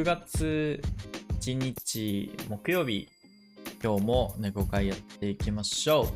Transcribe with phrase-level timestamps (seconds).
[0.00, 0.80] 6月
[1.40, 3.06] 1日木曜日、
[3.84, 6.06] 今日も猫会やっていきましょう。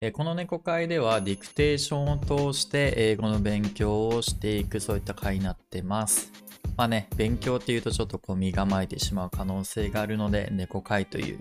[0.00, 6.32] えこの猫会ではディクテーションを通して英語の勉強をしていくそういった会になってます。
[6.78, 11.40] まあね、勉強っていうとちょっとこう身構えてしまう可能性があるので猫会という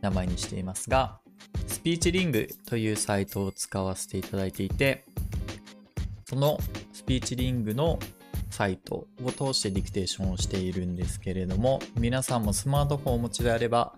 [0.00, 1.20] 名前にしていますが、
[1.68, 5.04] スピーチリングというサイトを使わせていただいていて、
[6.28, 6.58] その
[6.92, 8.00] スピーチリングの
[8.54, 13.96] サイトを通してディクテーションをしているんですけれども、皆さんもスマートフォンをお持ちであれば、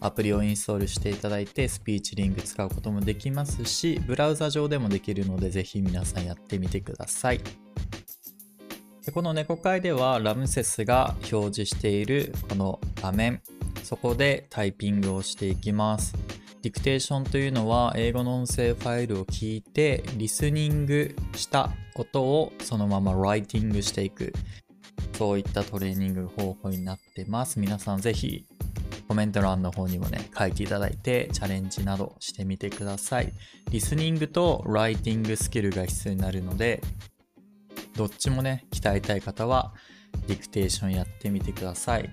[0.00, 7.40] アプリをインストールしていただいて、スピーチリング使うこともできますし、ブラウザ上でもできるので、ぜひ皆さんやってみてください。
[9.04, 13.42] でこの猫会では、ラムセスが表示しているこの画面、
[13.82, 16.14] そこでタイピングをしていきます。
[16.62, 24.32] ディクテーションというのは英語の音声ファイルを聞いてリスニングした音をそのままライティングしていく
[25.14, 27.58] そういったトレーニング方法になってます。
[27.58, 28.44] 皆さんぜひ
[29.08, 33.32] コメント欄の方にもね書いていただいてチャレンジなどしてみてください。
[33.70, 36.82] リスニングとライティングスキルが必要になるので
[37.96, 39.72] どっちもね鍛えたい方は
[40.26, 42.10] ディクテーションやってみてください。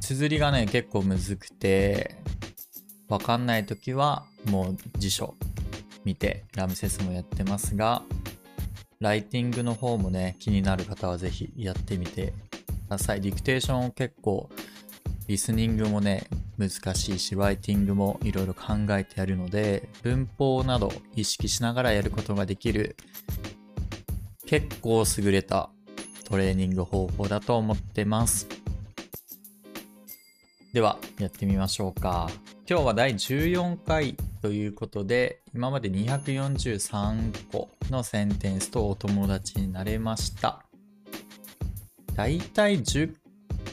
[0.00, 2.16] 綴りがね結構むずくて
[3.08, 5.34] わかんない時はもう辞書
[6.04, 8.02] 見てラムセスもやってますが、
[9.00, 12.32] ライティングの方もね、気になる方はぜひやってみて
[12.86, 13.20] ください。
[13.20, 14.48] ディクテーションを結構、
[15.26, 16.26] リスニングもね、
[16.58, 22.96] 難しいし、ライティングもいろいろ考えてやるので、文法など意識しながらやることができる、
[24.46, 25.70] 結構優れた
[26.24, 28.46] トレーニング方法だと思ってます。
[30.72, 32.30] では、やってみましょうか。
[32.68, 40.66] 今日は第14回ということで、今まで243個のセンテンスとお友達になれました。
[42.14, 43.14] だいたい10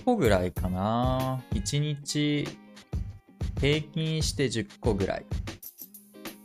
[0.05, 1.43] 個ぐらいかな。
[1.51, 2.47] 1日
[3.59, 5.25] 平均して10個ぐらい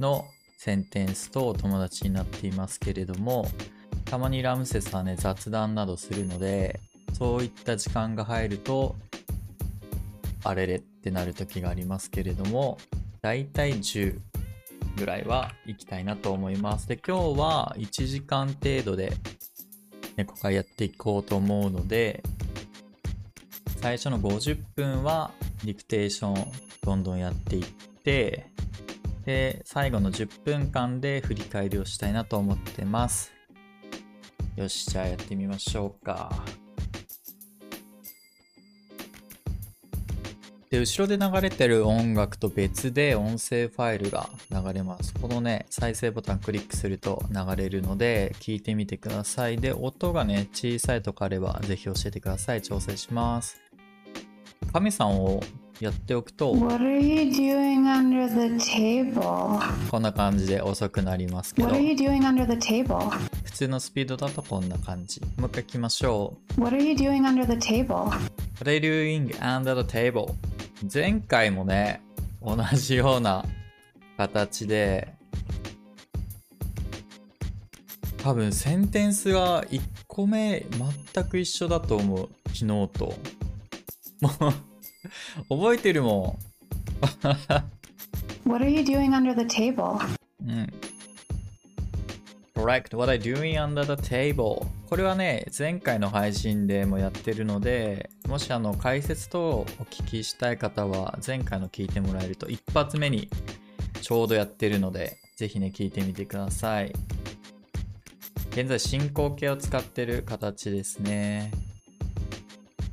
[0.00, 0.24] の
[0.58, 3.46] センテンスとお友達になっていますけれども、
[4.06, 6.80] たまにラムセスはね、雑談などするので、
[7.12, 8.96] そういった時間が入ると、
[10.42, 12.78] あれれってなる時がありますけれども、
[13.22, 14.18] だいたい10
[14.96, 16.88] ぐらいは行きたいなと思います。
[16.88, 19.12] で、今日は1時間程度で
[20.16, 22.22] 猫会やっていこうと思うので、
[23.80, 25.30] 最初の50分は
[25.64, 27.64] ディクテーションどんどんやっていっ
[28.02, 28.46] て、
[29.24, 33.32] で、最後の10分間で振り返りをしたいなと思ってます。
[34.56, 36.44] よし、じゃあやってみましょうか。
[40.70, 45.14] で、後ろで流れてる音楽と別で音声ファイルが流れます。
[45.14, 49.58] このね、再生ボタンクリックすると流れるので、聞いてみてください。
[49.58, 52.62] で、音がね、小さいとかあれば、ぜひ教えてください。
[52.62, 53.65] 調整します。
[54.72, 55.42] 神さんを
[55.80, 59.60] やっておくと、What are you doing under the table?
[59.90, 63.10] こんな感じで遅くなりますけど、What are you doing under the table?
[63.44, 65.20] 普通のスピードだとこんな感じ。
[65.36, 66.60] もう一回聞きましょう。
[66.60, 68.06] What are you doing under the table?
[68.58, 70.32] What are you doing under the table?
[70.92, 72.00] 前回もね、
[72.42, 73.44] 同じような
[74.16, 75.14] 形で、
[78.16, 80.66] 多分センテンスが1個目
[81.14, 82.28] 全く一緒だと思う。
[82.46, 83.14] 昨日と。
[84.20, 84.30] も
[85.50, 86.38] う、覚えてるも
[88.46, 89.98] What are you doing under the table?
[90.44, 90.50] ん。
[90.50, 90.72] うん。
[92.54, 92.96] Correct.
[92.96, 94.66] What are you doing under the table?
[94.88, 103.28] これはね、前回の配信でもやってるので、もしあの解説等お聞きしたい方は前回の聞いてもらえると一発目に
[104.00, 106.92] ちょうどやってるので、ぜひね、聞いてみてください。
[108.50, 111.50] 現在進行形を使ってる形ですね。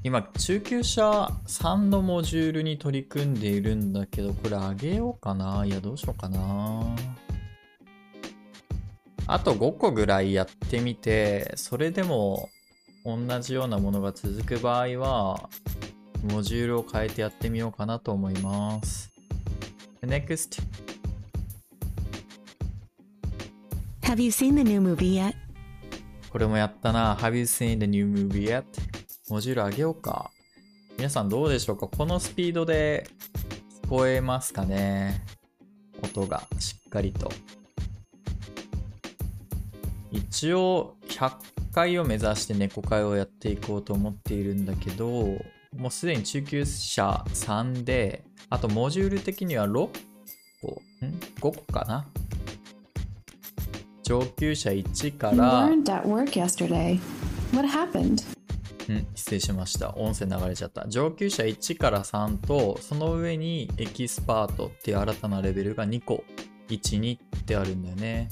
[0.05, 6.93] 今、中級者3のモジュールに取り組んでいるんだけど、これ上げようかないや、どうしようかな
[9.27, 12.49] あと5個ぐらいやってみて、それでも
[13.05, 15.49] 同じようなものが続く場合は、
[16.29, 19.09] モジュールを変えてやってみようかなと思います。
[20.01, 20.61] NEXT
[24.01, 25.33] Have you seen the new movie yet?
[26.29, 27.15] これもやったな。
[27.15, 28.92] Have you seen the new movie yet?
[29.29, 30.31] モジュール上げようか。
[30.97, 31.87] 皆さんどうでしょうか？
[31.87, 33.07] このスピードで
[33.85, 35.21] 聞こえますかね？
[36.03, 37.31] 音がしっかりと。
[40.11, 41.31] 一応100
[41.73, 45.07] 回を目指して猫会をやっていこうと思っているんだけど、
[45.73, 49.71] もうすでに中級者3で、あとモジュール的には6
[50.61, 51.09] 個、ん
[51.39, 52.05] ?5 個かな？
[54.03, 56.99] 上級者1か You ら、weren't at work yesterday.
[57.53, 58.21] What happened?
[58.89, 59.95] うん、失礼しました。
[59.95, 60.87] 音声流れちゃった。
[60.87, 66.23] 上級者1から3と、その上にエキスパートっていう新たなレベルが2個、
[66.69, 68.29] 1、2ってあるんだよね。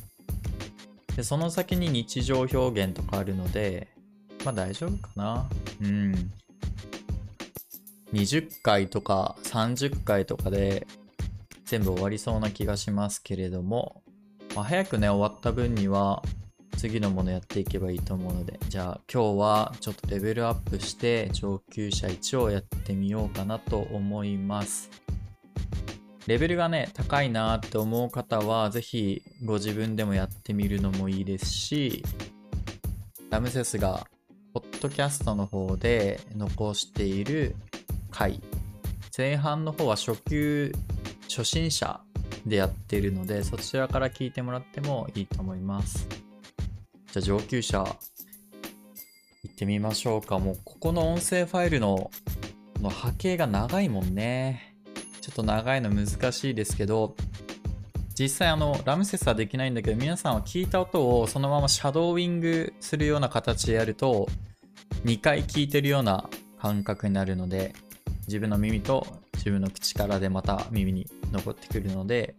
[1.16, 3.88] で、その先に日常表現とかあるので、
[4.44, 5.50] まあ大丈夫かな。
[5.82, 6.32] うん。
[8.14, 10.86] 20回とか30回とかで
[11.66, 14.04] 全部終わりそうな気がしますけれども、
[14.56, 16.22] まあ、早くね、終わった分には
[16.82, 24.90] 次のものやっていけばいいと思うので、じゃあ今日はちょっとレベルアップして上級者1をやってみようかなと思います。
[26.26, 32.04] レベルがね、高いなって思う方は、ぜひご自分でもやってみるのもいいですし、
[33.30, 34.08] ラムセスが、
[34.52, 37.56] ポッドキャストの方で残している
[38.10, 38.42] 回、
[39.16, 40.72] 前半の方は初級、
[41.30, 42.02] 初心者
[42.48, 46.31] でやってるので、そちらから聞いてもらってもいいと思います。
[47.12, 47.80] じゃあ上級者、
[49.44, 50.40] 行ってみましょうか。
[50.40, 52.10] もうここの音声ファイルの
[52.80, 54.78] の波形が長いもんね。
[55.20, 57.16] ちょっと長いの難しいですけど、
[58.18, 64.30] 実際あの、ラムセスはできないんだけど、皆さんは聞いた音をそのままシャドーイングするような形でやると、
[65.04, 66.30] 2回聞いてるような
[66.60, 67.74] 感覚になるので、
[68.28, 72.36] 自分の耳と自分の口からでまた耳に残ってくるので、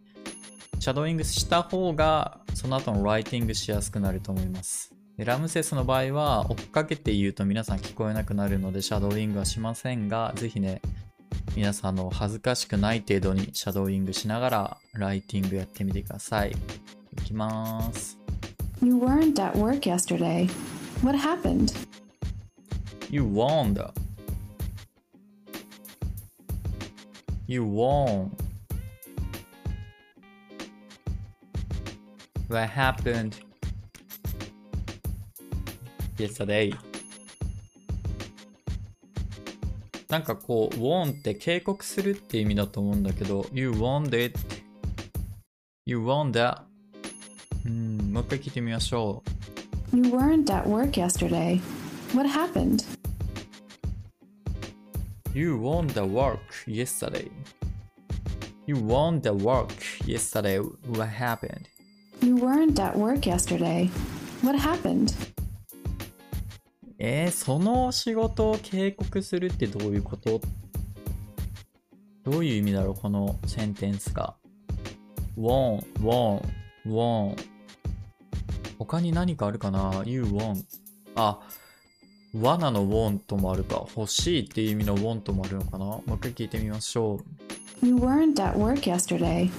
[0.83, 4.93] シャドーイングした方が、その後のライティングしやすくなると思います。
[5.17, 10.83] でラムセスの場合は、追っかけて言うと皆さん聞こえなくなるので、シャドーイングはしませんが、ぜひね、
[11.55, 16.51] 皆さんの恥ずかしくない程度にシャドーイングしながら、ライティングやってみてください。
[16.51, 18.19] いきます。
[18.83, 20.51] You weren't at work yesterday.
[21.05, 21.73] What happened?
[23.09, 23.89] You won.
[27.47, 28.42] You won.
[32.53, 33.33] What happened
[36.19, 36.77] yesterday?
[40.11, 44.39] なんかこう、won って警告するって意味だと思うんだけど、You won it.
[45.87, 46.59] You won that.
[47.65, 49.23] うん、もう一回聞いてみましょ
[49.93, 49.97] う。
[49.97, 51.59] You weren't at work yesterday.
[52.15, 52.85] What happened?
[55.33, 57.31] You won the work yesterday.
[58.67, 59.73] You won the work
[60.07, 60.59] yesterday.
[60.59, 61.72] What happened?
[62.33, 63.91] You weren't at work yesterday.
[64.43, 65.13] What happened?
[66.99, 70.41] えー、その仕事を警告するってどういうこと
[72.25, 74.35] どういう意味だろうこのセンテンスが。
[75.37, 76.43] won, won,
[76.87, 77.37] won.
[78.79, 80.65] 他に何かあるかな ?you won.
[81.15, 81.39] あ、
[82.33, 83.87] 罠の won ともあるか。
[83.95, 87.21] 欲しいっていう意味の won ともあるのかなもう一回聞いてみましょ
[87.83, 87.87] う。
[87.87, 89.51] You weren't at work yesterday.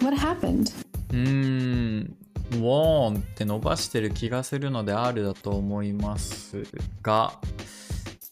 [0.00, 0.72] What happened?
[1.10, 2.16] うーん、
[2.52, 6.64] ウォーンって伸ばしてる気がするので R だと思います
[7.02, 7.38] が、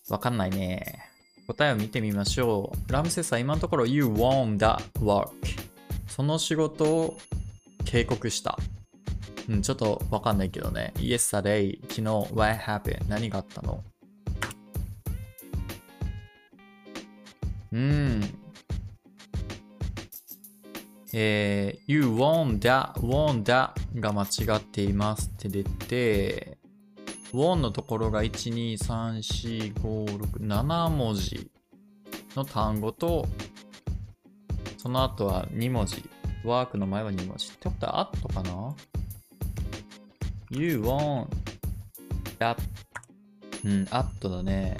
[0.08, 1.04] わかんないね。
[1.46, 2.92] 答えを見てみましょう。
[2.92, 5.30] ラムセスは今のところ You won the work。
[6.06, 7.18] その仕事を
[7.84, 8.58] 警告した。
[9.48, 10.92] うん、ちょっとわかんないけどね。
[10.96, 12.02] Yesterday、昨日、
[12.34, 13.08] What happened?
[13.08, 13.82] 何があったの？
[17.72, 18.20] うん。
[21.20, 26.58] えー、You won that, won that が間違っていますって出て、
[27.32, 31.50] won のところが1、2、3、4、5、6、7文字
[32.36, 33.26] の単語と、
[34.76, 36.08] その後は2文字。
[36.44, 37.48] ワークの前は2文字。
[37.48, 38.76] ってことは at かな
[40.50, 41.26] ?You won
[42.38, 42.58] that
[43.64, 44.76] うん、at だね。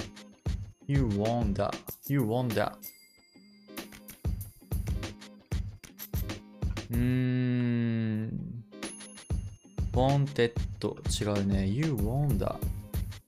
[0.86, 1.76] You won that.
[2.06, 2.74] You won that.
[6.90, 8.58] うーん。
[9.92, 10.52] wanted
[11.20, 11.66] 違うね。
[11.66, 12.56] You won that.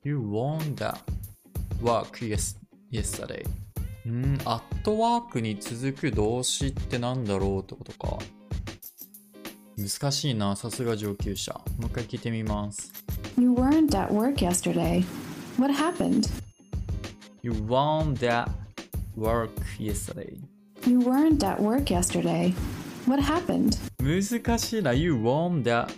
[0.05, 0.99] You won that
[1.83, 2.57] work yes,
[2.93, 3.45] yesterday.
[4.07, 8.19] うーん、アットワークに続く動詞ってなんだろうってことか。
[9.77, 11.53] 難しいな、さすが上級者。
[11.79, 12.93] もう一回聞いてみます。
[13.39, 15.05] You weren't at work yesterday.
[15.59, 16.31] What happened?
[17.43, 18.49] You won that
[19.17, 20.39] work yesterday.
[20.87, 22.55] You weren't at work yesterday.
[23.11, 23.77] What happened?
[23.99, 24.93] 難しいな。
[24.93, 25.93] You won that.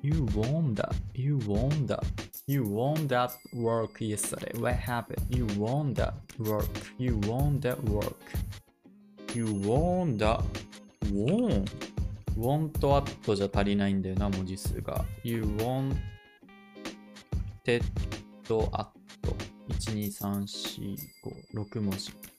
[0.00, 0.94] You won that.
[1.12, 2.00] You won that.
[2.46, 4.56] You won that work yesterday.
[4.56, 5.20] What happened?
[5.30, 6.68] You won that work.
[6.96, 8.14] You won that work.
[9.34, 10.44] You won that.
[11.12, 11.64] won?
[12.36, 15.04] won と at じゃ足りないんだよな、文字数が。
[15.24, 15.92] You won
[17.64, 17.80] t
[18.44, 18.86] と at。
[19.68, 20.96] 1、2、3、4、
[21.52, 22.37] 5、6文字。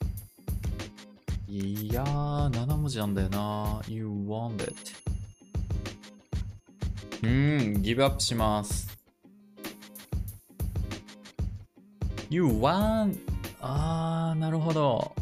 [1.52, 3.82] いやー、7文字なんだよな。
[3.88, 4.72] You want it.
[7.24, 8.96] うーん、ギブアップします。
[12.28, 13.18] You want
[13.60, 15.12] あー、なるほど。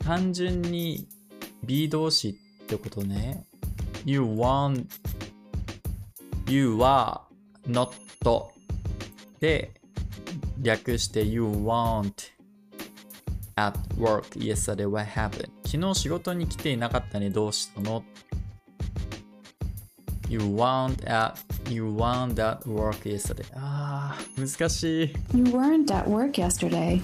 [0.00, 1.06] 単純に
[1.62, 2.30] B 動詞
[2.64, 3.46] ってことね。
[4.04, 4.86] You want
[6.48, 7.20] You are
[7.68, 7.92] not
[9.38, 9.72] で
[10.60, 12.31] 略して You want
[13.56, 18.04] at work yesterday what happened 昨日仕事に来ていなかったねどうしたの
[20.28, 21.34] You want at
[21.70, 27.00] You want at work yesterday あー難しい You weren't at work yesterday.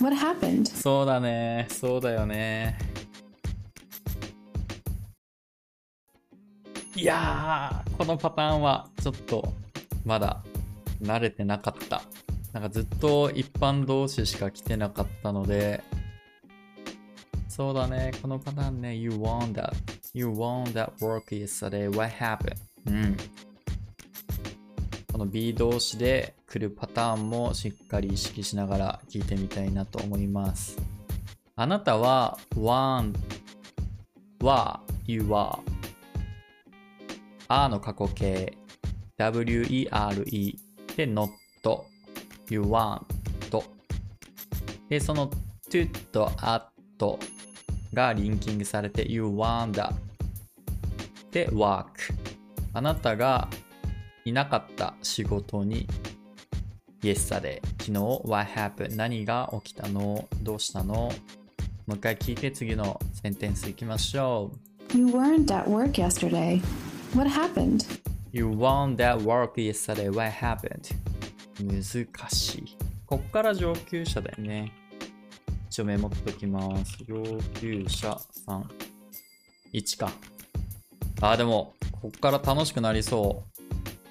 [0.00, 0.66] What happened?
[0.66, 2.78] そうだねそうだよね
[6.94, 9.52] いやーこのパターンはちょっと
[10.04, 10.42] まだ
[11.02, 12.02] 慣れてなかった
[12.52, 15.82] なんかずっと一般動詞しか来てなかったので
[17.48, 19.72] そうだねこのパターンね You want that.
[20.14, 21.88] You want that work yesterday.
[21.88, 22.56] What happened?
[22.86, 23.16] うん。
[25.10, 30.76] この B 動詞で来るパターンもしっかり意識しながら聞いてみたいなと思います。
[31.56, 33.16] あなたは want
[34.40, 35.58] は you are
[37.48, 38.56] あの過去形。
[39.16, 40.58] W-e-r-e
[40.96, 41.28] で not
[42.50, 43.04] you want
[44.88, 45.30] でその
[45.70, 46.66] to と at
[47.92, 49.92] がリンキングされて you want that
[51.30, 51.86] で work
[52.72, 53.48] あなたが
[54.24, 55.86] いなかった仕事に
[57.02, 57.92] yesterday 昨日
[58.24, 60.94] what happened 何が起きたのどうしたの
[61.86, 66.62] もう一回聞いて次のセンテンスいきましょう You weren't at work yesterday.
[67.14, 67.84] What happened?
[68.32, 70.94] You won that work yesterday what happened
[71.64, 72.76] 難しい。
[73.06, 74.72] こっから上級者だよね。
[75.68, 76.96] 一応メモっときます。
[77.04, 77.22] 上
[77.60, 78.64] 級者3
[79.72, 80.12] 1か。
[81.20, 83.58] あーでもこっから楽しくなりそう。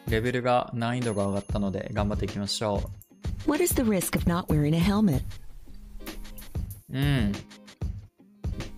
[0.10, 2.90] レベルが難易度が上がったので頑張っていきましょ
[3.46, 5.22] What is the risk of not wearing a helmet?
[6.90, 7.34] ううん、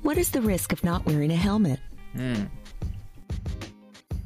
[0.04, 1.80] What is the risk of not wearing a helmet?
[2.16, 2.52] うん。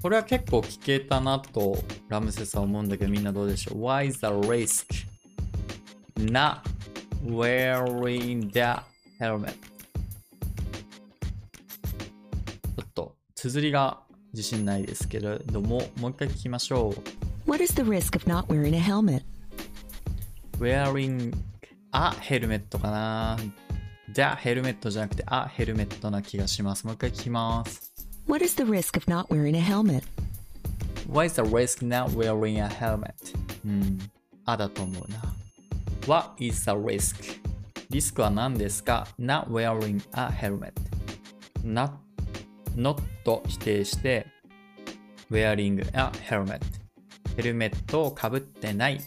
[0.03, 1.77] これは結構聞けたなと
[2.09, 4.85] ラムセスは思うんだけどみんなどうでしょう ?Why is the risk
[6.17, 6.57] not
[7.23, 8.83] wearing the
[9.17, 9.53] helmet?
[9.53, 14.01] ちょっと綴りが
[14.33, 16.93] 自信ないですけれどももう一回聞きましょ
[17.47, 17.49] う。
[17.49, 19.23] What is the risk of not wearing a helmet?
[20.59, 21.33] wearing
[21.93, 23.37] a helmet かな
[24.13, 26.85] ?the helmet じゃなくて a helmet な気がします。
[26.85, 27.92] もう一回聞きます。
[28.25, 30.05] What is the risk of not wearing a helmet?
[31.07, 33.13] Why is the risk not wearing a helmet?
[33.65, 33.99] うん。
[34.45, 35.21] あだと思うな。
[36.07, 37.41] What is the risk?
[37.89, 40.71] リスクは何ですか ?not wearing a helmet.
[41.65, 41.91] not,
[42.75, 43.01] not
[43.45, 44.25] 否定して、
[45.29, 46.61] wearing a helmet.
[47.35, 49.01] ヘルメットをかぶってない。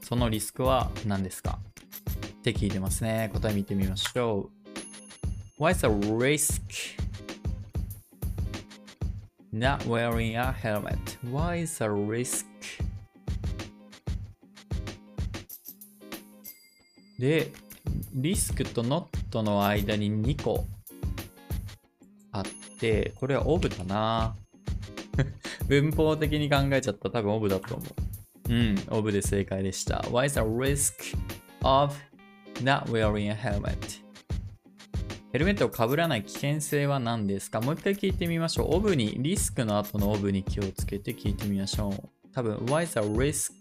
[0.00, 1.58] そのリスクは何ですか
[2.38, 3.30] って聞いてますね。
[3.32, 4.48] 答え見てみましょ
[5.58, 5.62] う。
[5.62, 6.99] What is the risk?
[9.52, 11.18] Not wearing a helmet.
[11.22, 12.46] Why is a risk?
[17.18, 17.52] で、
[18.14, 20.66] リスクと not の間に2個
[22.32, 22.44] あっ
[22.78, 24.36] て、これはオブだな。
[25.68, 27.10] 文法的に考えちゃった。
[27.10, 27.84] 多分オブだと思
[28.48, 28.52] う。
[28.52, 29.98] うん、オブで正解でした。
[30.10, 31.16] Why is a risk
[31.62, 31.94] of
[32.62, 34.09] not wearing a helmet?
[35.32, 38.74] ヘルメットをかぶらない危険性は何ですかもう一回聞いてみましょう。
[38.74, 42.10] オブに、リスクの後のオブに気をつけて聞いてみましょう。
[42.34, 43.52] 多分、Why is a risk?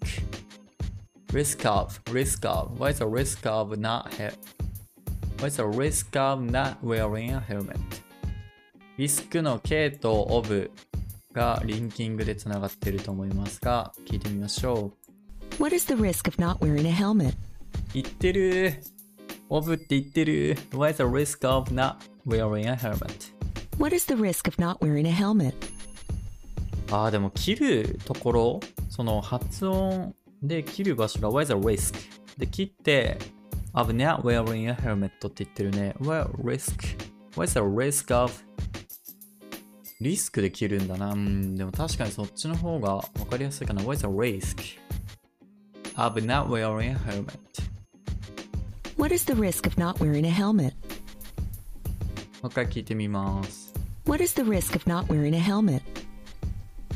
[1.31, 4.33] Risk of, risk of, Why is a risk of not he-
[5.37, 7.77] Why is a risk of not wearing a helmet?
[8.97, 10.71] リスクの K とオブ
[11.33, 14.91] がリンキングでつながっていると思いますが、聞いてみましょ
[15.59, 15.61] う。
[15.61, 17.35] What is the risk of not wearing a helmet?
[17.93, 18.81] 言ってる。
[19.49, 20.55] オブって言ってる。
[20.71, 23.33] Why is the risk of not wearing a helmet?
[23.77, 25.53] What is the risk of not wearing a helmet?
[26.91, 30.13] ああ、でも切るところ、その発音
[30.43, 31.95] で切る場所が Why is the risk?
[32.37, 33.17] で切って、
[33.73, 35.95] of not wearing a helmet って言ってるね。
[35.99, 36.97] Well, risk.
[37.35, 38.31] Why is the risk of
[40.01, 41.11] リスクで切るんだな。
[41.11, 43.81] うん、でも確かにそっちの方が分かりやすいかな。
[43.81, 44.77] What is the risk
[45.95, 47.68] of not wearing a helmet?
[48.98, 50.74] What is the risk of not wearing a helmet?
[52.42, 53.72] もう一回聞いてみます。
[54.06, 55.82] What is the risk of not wearing a helmet?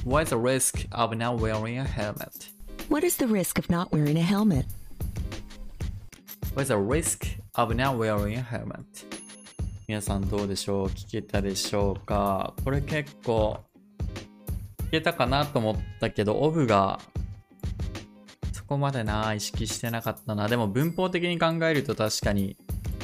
[0.04, 2.50] What is the risk of not wearing a helmet?
[2.88, 4.66] What is the risk of not wearing a helmet?
[6.54, 8.84] What is the risk of not wearing a helmet?
[9.86, 13.60] 皆さんどうでしょう聞けたでしょうかこれ結構
[14.88, 17.21] 聞けたかなと思ったけど、オブがそ
[18.73, 20.47] こまでな、意識してなかったな。
[20.47, 22.57] でも文法的に考えると確かに、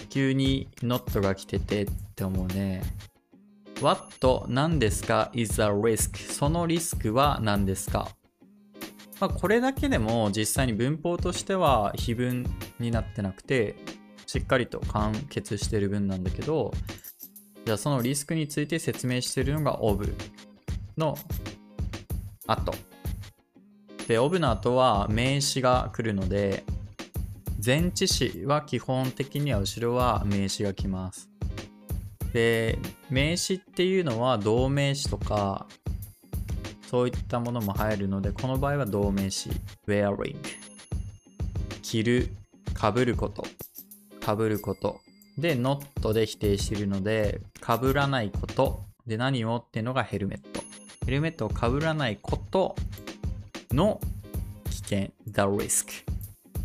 [0.10, 2.82] 急に not が来ててって思うね。
[3.82, 8.10] What 何ですか？Is a risk そのリスクは何ですか？
[9.20, 12.46] まあ、これだけでも実際に文法としては非文
[12.80, 13.76] になってなくて、
[14.26, 16.74] しっかりと完結してる文なんだけど、
[17.66, 20.16] じゃあそのリスクについて説明してるのが of
[20.98, 21.16] の
[22.48, 22.74] 後。
[24.10, 26.63] で、of の後は名詞が来るので、
[27.63, 31.30] 前置詞は基本的には後ろは名詞が来ます。
[32.34, 32.80] で、
[33.12, 35.68] 名詞っていうのは動名詞とか、
[36.89, 39.51] そういったものも入るので、この場合は動名詞、
[39.88, 40.38] wearing。
[41.84, 42.30] 着る、
[42.75, 43.46] 被ること、
[44.25, 45.01] 被ること。
[45.38, 48.86] で、not で否定しているので、被らないこと。
[49.06, 49.58] で、何を？
[49.58, 50.62] っていうのがヘルメット。
[51.06, 52.75] ヘルメットを被らないこと
[53.73, 54.00] の
[54.71, 56.04] 危険、the risk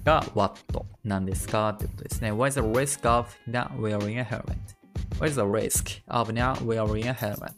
[0.04, 0.60] が what
[1.04, 2.32] なんですかってことですね。
[2.32, 7.14] What is the risk of not wearing a helmet?What is the risk of not wearing a
[7.14, 7.54] helmet?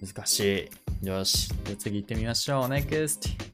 [0.00, 0.68] 難し
[1.02, 1.06] い。
[1.06, 1.48] よし。
[1.64, 2.64] じゃあ次行ってみましょう。
[2.64, 3.52] NEXT。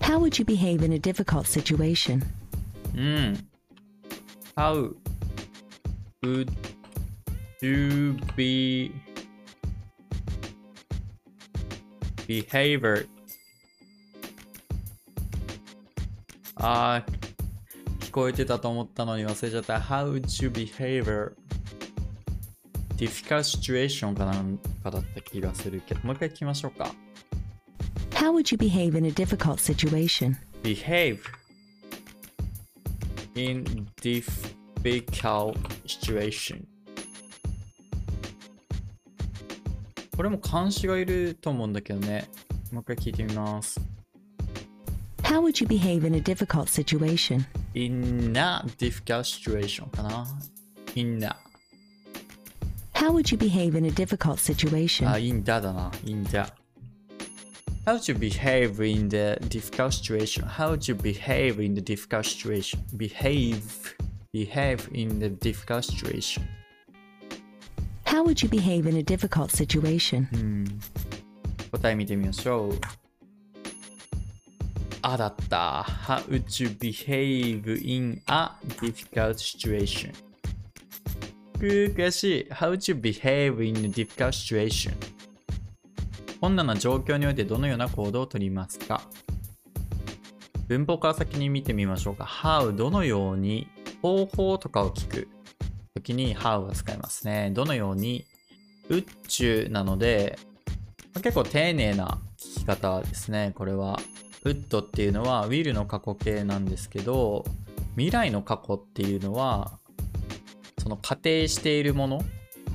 [0.00, 2.22] How would you behave in a difficult situation?
[2.94, 3.48] うん。
[4.56, 4.94] How
[6.22, 6.52] would
[7.60, 8.92] you be
[12.27, 13.07] behavior?
[16.55, 19.79] あー、聞こえてたと思ったのに忘れちゃった。
[19.79, 21.33] How would you behave?
[22.97, 26.93] difficult situation かなんかだった気がするけど、もう一回聞きましょうか。
[28.11, 30.35] How would you behave in a difficult situation?
[30.63, 31.19] behave
[33.35, 35.55] in difficult
[35.85, 36.65] situation
[40.16, 42.28] これも監視がいると思うんだけどね
[42.72, 43.80] もう一回聞いてみます
[45.22, 47.44] How would you behave in a difficult situation?
[47.74, 50.26] in a difficult situation かな
[50.94, 51.36] in a
[52.94, 55.08] How would you behave in a difficult situation?
[55.08, 56.44] あ in the だな in the
[57.84, 60.44] How would you behave in the difficult situation?
[60.46, 62.78] How would you behave in the difficult situation?
[62.96, 63.60] Behave
[64.32, 66.44] behave in the difficult situation
[68.17, 70.25] How would you behave in a difficult situation?
[71.71, 72.79] 答え見てみましょう。
[75.03, 75.85] あだった。
[75.87, 78.49] How would you behave in a
[78.79, 80.15] difficult situation?
[81.59, 82.47] 悔しい。
[82.49, 84.93] How would you behave in a difficult situation?
[86.41, 89.03] 困難な状況においてどのような行動をとりますか
[90.67, 92.23] 文法から先に見てみましょうか。
[92.23, 93.67] How どのように
[94.01, 95.27] 方法とかを聞く
[95.97, 97.51] ときに How は使いますね。
[97.51, 98.25] どのように
[98.89, 100.37] 宇宙なので
[101.15, 103.99] 結構丁寧な聞き方ですね、これは。
[104.43, 107.43] ウッドっていうのは will の過去形なんですけど、
[107.95, 109.79] 未来の過去っていうのは、
[110.77, 112.21] その仮定しているもの、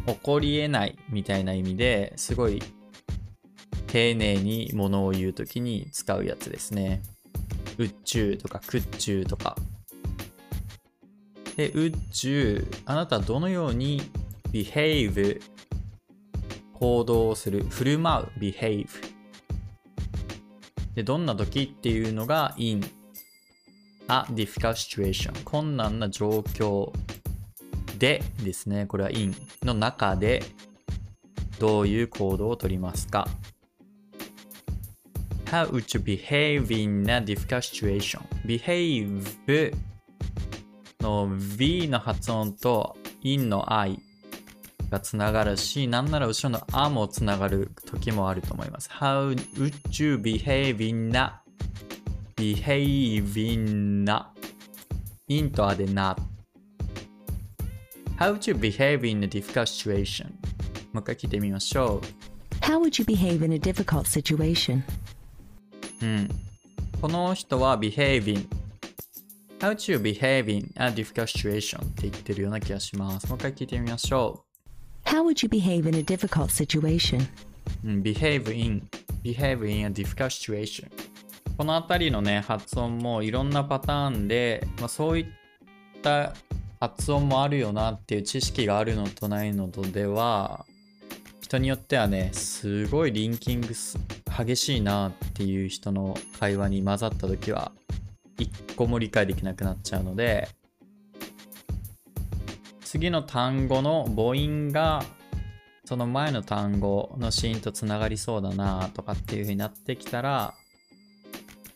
[0.06, 2.60] 起こり得ないみたいな意味ですごい
[3.86, 7.00] 丁寧にものを言うときに使うやつですね。
[7.78, 9.56] 宇宙とか空中とか。
[11.56, 14.02] で、宇宙、あなたはどのように
[14.52, 15.40] behave
[16.74, 18.86] 行動をする、振る舞う、behave。
[20.94, 22.82] で、どんな時っていうのが in
[24.08, 25.32] a difficult situation。
[25.44, 26.92] 困難な状況
[27.98, 28.86] でですね。
[28.86, 30.42] これは in の中で
[31.58, 33.28] どういう行動をとりますか
[35.46, 38.20] How would you behave in a difficult situation?
[38.46, 39.22] behave
[41.02, 43.98] の V の発音と in の I
[44.88, 48.88] がつながるし、なんなら後ろのあもつながる時もあると思います。
[48.88, 51.42] How would you behave in a
[52.36, 54.26] behave in a
[55.28, 56.16] in とあでな。
[58.18, 60.26] How would you behave in a difficult situation?
[60.92, 62.00] もう一回聞いてみましょ
[62.60, 64.82] How would you behave in a difficult situation?
[66.02, 66.06] う。
[66.06, 66.28] うん。
[67.00, 68.46] この人は behaving
[69.62, 71.78] How would you behave in a difficult situation?
[71.78, 73.28] って言ってるような気がします。
[73.28, 74.44] もう一回聞いてみましょ
[75.06, 75.08] う。
[75.08, 77.24] How would you behave in a difficult situation?
[77.84, 78.82] うん、behave in,
[79.22, 80.90] behave in a difficult situation.
[81.56, 85.26] このあたりのね、発音もいろんなパターンで、まあ、そういっ
[86.02, 86.34] た
[86.80, 90.66] 発音もあるよなっていう知識があるのとないのとでは、
[91.40, 93.96] 人によってはね、すごいリンキングす
[94.36, 97.70] 激しいなっていう人の会話に混ざった時は、
[98.42, 100.48] 一個も理解できなくなっちゃうので、
[102.80, 105.02] 次の単語の母音が
[105.84, 110.54] その前の単語のシーンとつながりそうだなとかっていう風になってきたら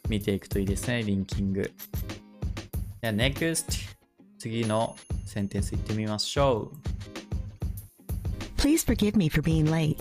[0.09, 1.73] 見ていくといいですね、リンキング。
[3.01, 3.97] では NEXT
[4.39, 6.71] 次のセンテンスいってみましょ
[8.57, 9.97] Please forgive me for being late.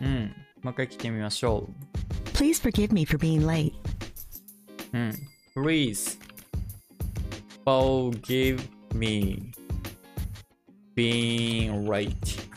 [0.00, 0.04] う。
[0.04, 0.34] うん。
[0.62, 1.68] もう一回聞いてみましょ
[2.34, 3.72] Please forgive me for being late.
[4.92, 4.98] う。
[4.98, 5.12] うん。
[5.55, 6.17] Please
[7.65, 9.51] forgive me
[10.95, 12.47] being late.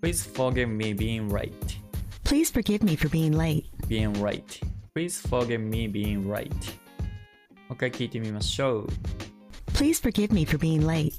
[0.00, 1.78] Please forgive me being late.
[2.24, 3.66] Please forgive me for being late.
[3.88, 4.60] being right.
[4.94, 6.48] Please forgive me being right.
[7.68, 8.86] もう一回聞いてみましょう。
[9.74, 11.12] Please forgive me for being late.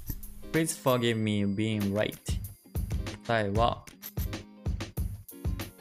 [0.52, 2.14] Please forgive me being right.
[3.26, 3.84] 答えは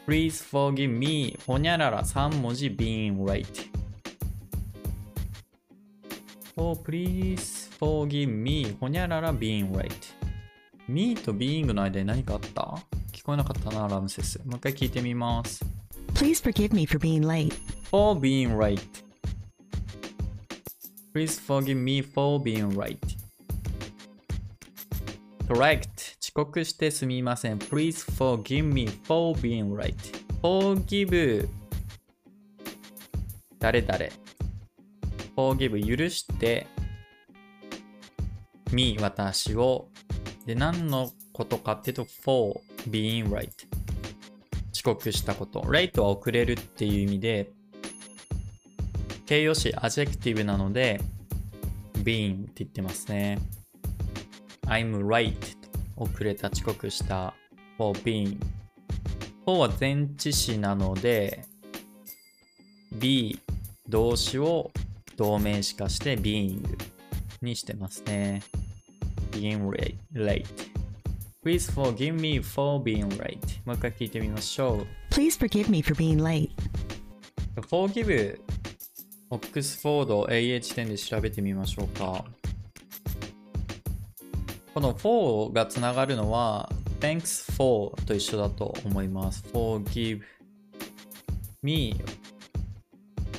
[0.06, 3.46] Please forgive me ほにゃらら3文字 being right.
[6.57, 9.91] Oh, please forgive me ほにゃらら being right.
[10.87, 12.61] me と being の間に何かあった
[13.11, 14.39] 聞こえなかったな、ラムセス。
[14.45, 15.63] もう一回聞いてみます。
[16.13, 17.53] Please forgive me for being late.
[17.89, 18.79] for being right.
[21.13, 22.97] Please forgive me for being right.
[25.47, 26.17] Correct.
[26.19, 27.57] 遅刻してすみません。
[27.57, 29.95] Please forgive me for being right.
[30.41, 31.47] Forgive
[33.59, 34.26] 誰々
[35.37, 36.67] Forgive 許して
[38.71, 39.87] me 私を
[40.45, 43.49] で何のことかっていうと for being late
[44.73, 45.61] 遅刻したこと。
[45.61, 47.51] late は遅れるっていう意味で
[49.27, 51.01] 形容詞、 adjective なので、
[51.95, 53.37] being って言ってますね。
[54.65, 55.35] I'm late
[55.97, 57.33] 遅れた、遅刻した
[57.77, 58.37] for being。
[59.45, 61.43] for は前置詞なので、
[62.93, 63.37] be
[63.89, 64.71] 動詞を
[65.17, 66.61] 動名詞化して being
[67.41, 68.41] にしてますね。
[69.31, 69.95] being late.
[70.13, 70.45] late.
[71.43, 73.37] Please forgive me for being late.
[73.65, 75.13] もう一回聞いてみましょう。
[75.13, 76.49] Please forgive me for being late.
[77.61, 78.39] forgive
[79.29, 82.23] オックスフォード AA 辞典で調べてみましょうか。
[84.73, 89.43] この for がつながるのは thanks for と一緒だと思います。
[89.51, 90.21] forgive
[91.63, 91.95] me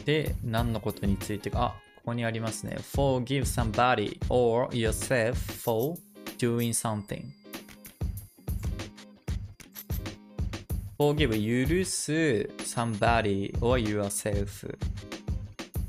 [0.08, 2.78] で何のことについてか、あ、ここにありますね。
[2.80, 5.98] forgive somebody or yourself for
[6.38, 7.24] doing something.
[10.98, 11.28] forgive
[11.78, 14.78] 許す somebody or yourself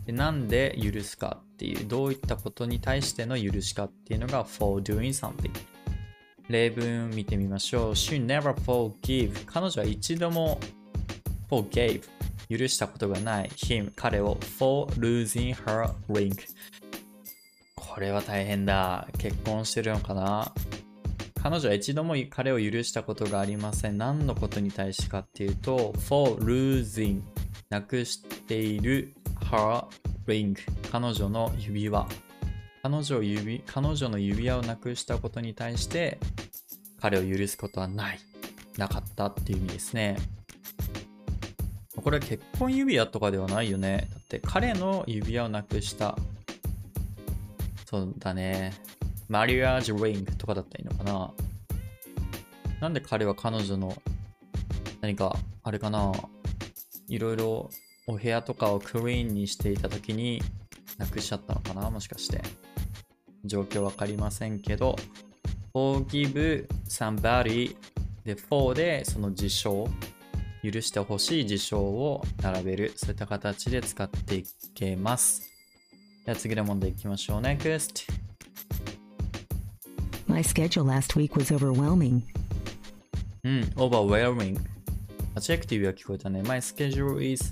[0.05, 5.49] でなんで許すかっていうどういったことに対しての許しかっていうのが for doing something
[6.49, 10.59] 例文見てみましょう She never forgive 彼女は一度も
[11.49, 12.18] forgave
[12.49, 16.35] 許したことがない him 彼を for losing her ring
[17.75, 19.07] これは大変だ。
[19.17, 20.53] 結婚してるのかな？
[21.41, 23.97] 彼女は一度も彼を許したことがありません。
[23.97, 27.21] 何のことに対してかっていうと、for losing
[27.69, 29.85] なくしている her
[30.27, 30.55] ring
[30.91, 32.07] 彼女の指輪。
[32.83, 36.19] 彼女指彼女の指輪をなくしたことに対して
[37.01, 38.19] 彼を許すことはない。
[38.77, 40.17] なかったっていう意味ですね。
[42.01, 44.07] これ結婚指輪とかではないよね。
[44.11, 46.17] だって彼の指輪をなくした。
[47.85, 48.73] そうだね。
[49.27, 51.31] マリアージュリングとかだったらいいのかな。
[52.81, 54.01] なんで彼は彼女の
[55.01, 56.11] 何かあれかな。
[57.07, 57.69] いろいろ
[58.07, 60.41] お部屋とかをクリーンにしていた時に
[60.97, 61.89] なくしちゃったのかな。
[61.89, 62.41] もしかして。
[63.45, 64.95] 状況わかりませんけど。
[65.73, 67.75] Forgive somebody
[68.25, 69.87] で for でその事象
[70.63, 75.49] 許してほしい事象を並べるそういった形で使っていけます
[76.25, 78.29] では次の問題いきましょう NEXT
[80.29, 82.21] My schedule last week was overwhelming.
[83.43, 84.59] うん、overwhelming。
[85.33, 86.43] adjective が聞こえたね。
[86.43, 87.51] My schedule is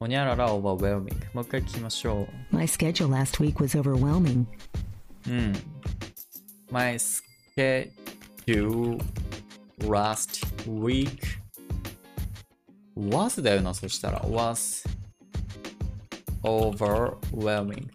[0.00, 1.14] ほにゃらら overwhelming。
[1.32, 4.46] もう一回聞きましょ My schedule last week was overwhelming.
[5.28, 5.30] う。
[5.30, 5.52] うん。
[6.70, 7.92] My schedule
[9.78, 11.37] last week
[12.98, 14.20] was だよな、そしたら。
[14.22, 14.88] was
[16.42, 17.88] overwhelming。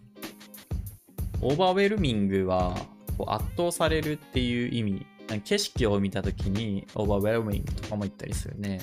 [1.40, 2.74] overwhelming は
[3.18, 5.06] こう圧倒されるっていう意味。
[5.44, 8.80] 景色を見たときに overwhelming とかも言ったりするね。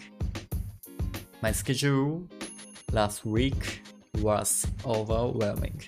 [1.43, 2.23] My schedule
[2.91, 3.83] last week
[4.23, 5.79] was overwhelming.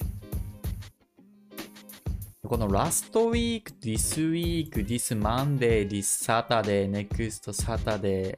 [2.51, 8.35] この last week, this week, this Monday, this Saturday, next Saturday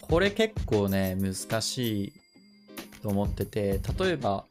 [0.00, 2.12] これ結構ね難しい
[3.02, 4.44] と思ってて例えば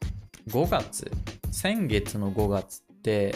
[0.50, 1.10] 5月
[1.50, 3.34] 先月の5月って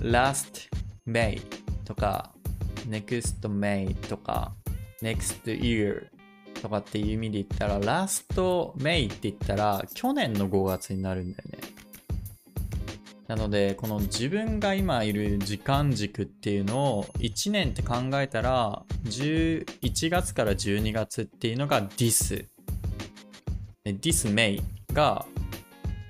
[0.00, 0.68] last
[1.06, 1.40] May
[1.84, 2.32] とか
[2.88, 4.56] next May とか
[5.00, 6.08] next year
[6.60, 8.24] とかっていう意味で言ったら last
[8.76, 11.58] May って言ったら去年の5月になるんだよね
[13.26, 22.46] なのでこの自分が今いる時間軸っていうのを1年って考えたら11月から12月っていうのが this
[23.84, 25.26] this May が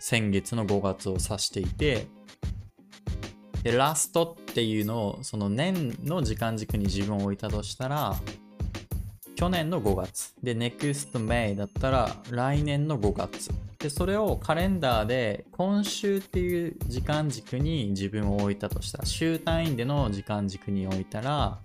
[0.00, 2.06] 先月の5月を指していて
[3.62, 8.14] でラストっていうのをその年の時間軸に自分を置いたとしたら
[9.36, 10.34] 去年の5月。
[10.42, 13.50] で next May だったら来年の5月。
[13.84, 21.58] でそれをカレンダーで今週っていう時間軸に自分を置いたとしたら週単位での時間軸に置いたら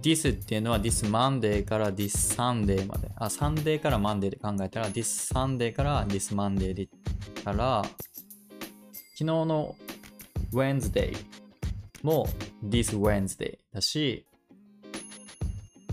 [0.00, 3.10] this っていうのは this Monday から this Sunday まで。
[3.16, 7.98] あ Sunday から Monday で考えたら this Sunday から this Monday で言ったら昨
[9.18, 9.74] 日の
[10.52, 11.16] Wednesday
[12.04, 12.28] も
[12.64, 14.24] this Wednesday だし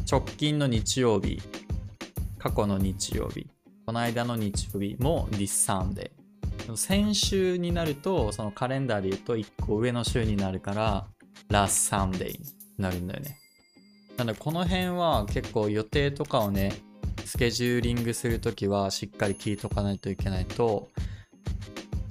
[0.08, 1.42] 直近の日曜日
[2.38, 3.48] 過去の日曜日
[3.90, 6.12] この間の日曜日も This Sunday
[6.78, 11.08] 先週になるとそのカレンダーで言うと1個上の週になるから
[11.50, 12.40] Last Sunday に
[12.78, 13.40] なるんだよね。
[14.16, 16.72] なのでこの辺は結構予定とかをね
[17.26, 20.92] スケジューリングするときはしっかり聞いとかないといけないと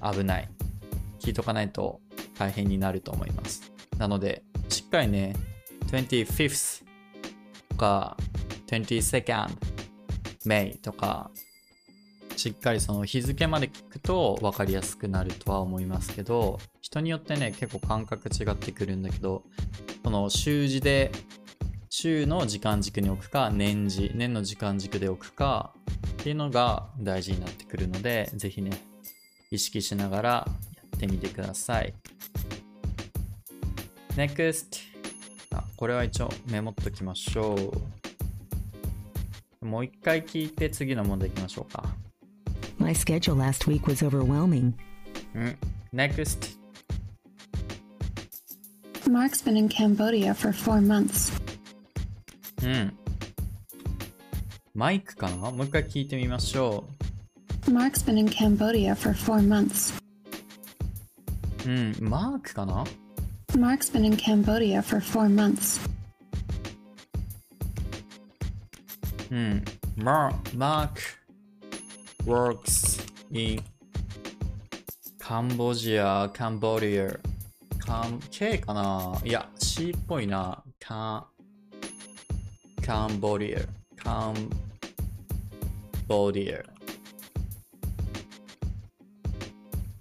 [0.03, 0.49] 危ない。
[1.21, 2.01] 聞いとかないと
[2.37, 3.73] 大変になると思います。
[3.99, 5.37] なのでしっかりね
[5.93, 6.83] 25th
[7.69, 8.17] とか
[8.67, 9.47] 22nd
[10.45, 11.31] May とか
[12.39, 19.43] しっかりその日付まで聞くと分かりやすくなるとは思いますけど人によってね結構感覚違ってくるんだけど
[20.05, 21.11] この週次で
[21.91, 25.73] 週の時間軸に置くか年次年の時間軸で置くか
[26.13, 28.71] っていうのが大事になってくるのでぜひね
[29.51, 30.47] 意識しながらや
[30.97, 31.93] ってみてください。
[34.15, 34.65] NEXT
[35.55, 37.57] あこれは一応メモっときましょ
[39.61, 39.67] う。
[39.67, 41.89] もう一回聞いて次の問題いきましょうか。
[42.80, 44.74] My schedule last week was overwhelming.
[45.36, 45.58] うん
[45.94, 46.58] NEXT
[49.10, 51.32] Mark's been in Cambodia for four months.
[52.64, 52.98] うん
[54.74, 56.86] マイクかなもう一回聞いてみましょ
[57.68, 59.94] Mark's been in Cambodia for four months.
[61.66, 62.84] ううんマークかな
[63.54, 65.80] Mark's been in Cambodia for four months.
[69.32, 69.64] うん。
[69.96, 71.02] ママーク
[72.29, 73.01] Works
[73.33, 73.63] in
[75.19, 77.09] カンボジア、カンボリア。
[77.79, 80.63] カン、K かないや、C っぽいな。
[80.79, 81.27] カ
[82.81, 83.61] ン、カンボリア。
[83.97, 84.51] カン
[86.07, 86.59] ボリア。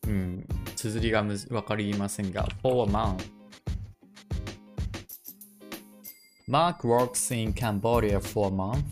[0.08, 0.48] うん。
[0.76, 3.26] 綴りがむずわかりませんが、for a month.
[6.50, 8.84] Mark works in Cambodia for a month.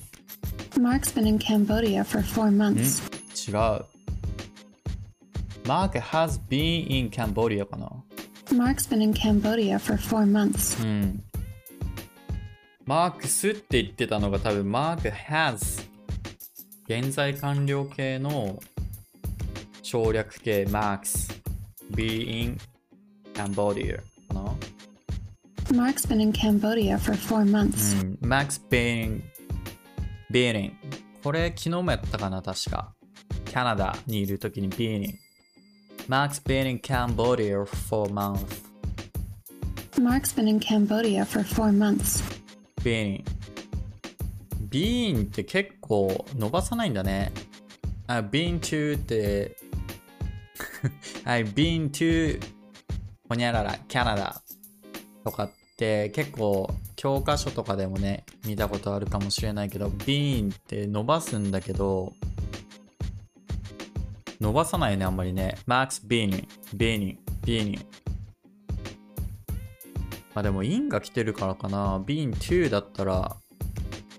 [0.78, 3.15] Mark's been in Cambodia for four months.
[3.48, 3.86] 違う。
[5.66, 7.90] Mark has been in Cambodia かな
[8.52, 10.82] Mark's been in Cambodia for four months.
[10.84, 11.24] うん。
[12.86, 15.84] マークスって言ってたのが多分 Mark has
[16.88, 18.60] 現在完了形の
[19.82, 21.34] 省略形 Marks
[21.96, 22.58] be in
[23.34, 24.56] Cambodia かな
[25.72, 28.00] Mark's been in Cambodia for four months.
[28.00, 28.20] うん。
[28.22, 29.22] Max being
[30.32, 30.72] being
[31.24, 32.95] これ昨日もやったかな確か。
[33.54, 35.14] カナダにいるときに being
[36.08, 38.64] Max being in Cambodia for a month
[39.98, 42.22] Mark's been in Cambodia for four months.
[42.84, 43.24] being
[44.70, 47.32] being って結構伸ばさないんだね。
[48.08, 49.56] あ been to って
[51.24, 52.40] はい been to
[53.28, 54.42] ほにゃららキャナダ
[55.24, 62.14] とかって結構教科書とかでもね見たことあるかもしれないけど been って伸ばすんだけど
[64.40, 67.80] 伸ばさないよねあんまりね Max being being being
[70.34, 73.36] まあでも in が来てるからかな been to だったら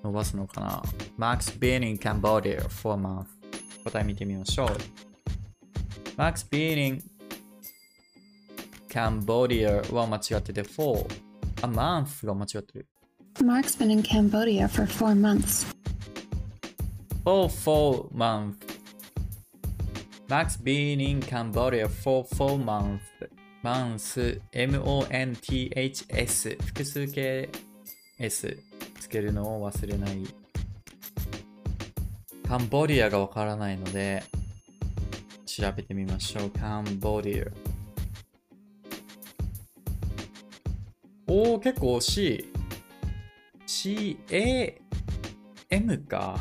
[0.02, 0.82] 伸ばすのかな
[1.18, 3.26] Max been in Cambodia for a month
[3.84, 4.68] 答え見てみましょう
[6.16, 7.02] Max been in
[8.88, 11.06] Cambodia は間違ってて for
[11.62, 12.86] a month が間違ってる
[13.42, 15.66] Mark's been in Cambodia for four months.
[17.22, 18.54] for four month
[20.28, 23.00] Max been in Cambodia for 4 months.
[23.62, 27.48] months, M-O-N-T-H-S 複数形
[28.18, 28.58] S
[29.00, 30.26] つけるのを忘れない。
[32.48, 34.24] カンボディアがわからないので、
[35.44, 36.50] 調べてみましょう。
[36.50, 37.52] Cambodia。
[41.28, 42.52] おー、結構惜しい。
[43.66, 44.78] C-A-M
[46.08, 46.36] か。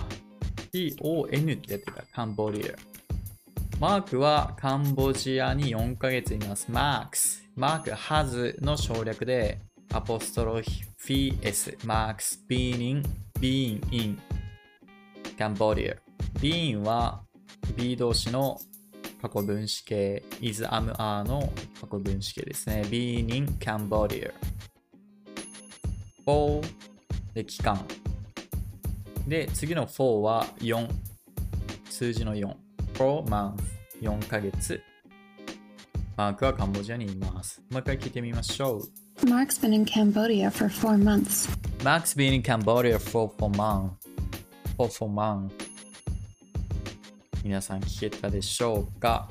[0.72, 2.02] C-O-N ってやってた。
[2.12, 2.95] Cambodia。
[3.78, 6.72] マークはカンボジアに4ヶ月います。
[6.72, 9.60] Mark's。Mark、has の省略で、
[9.92, 11.78] アポストロフィー S。
[11.84, 14.20] Mark's、been in、been in。
[15.38, 16.40] カンボディア。
[16.40, 17.22] ビーンは
[17.76, 18.58] B 動詞の
[19.22, 20.24] 過去分詞形。
[20.40, 21.42] is, am, are の
[21.82, 22.84] 過去分詞形ですね。
[22.90, 24.32] being in Cambodia。
[26.24, 26.62] for
[27.34, 27.86] で期間。
[29.28, 30.88] で、次の4は4。
[31.90, 32.65] 数字の4。
[32.96, 33.62] 4 month。
[34.02, 34.82] 4ヶ月。
[36.16, 37.62] マークはカンボジアにいます。
[37.70, 39.26] もう一回聞いてみましょう。
[39.26, 41.50] Mark's been in Cambodia for four months.
[41.80, 43.90] Max been in Cambodia for four months.
[44.78, 45.52] For four months.
[47.44, 49.30] 皆さん聞けたでしょうか？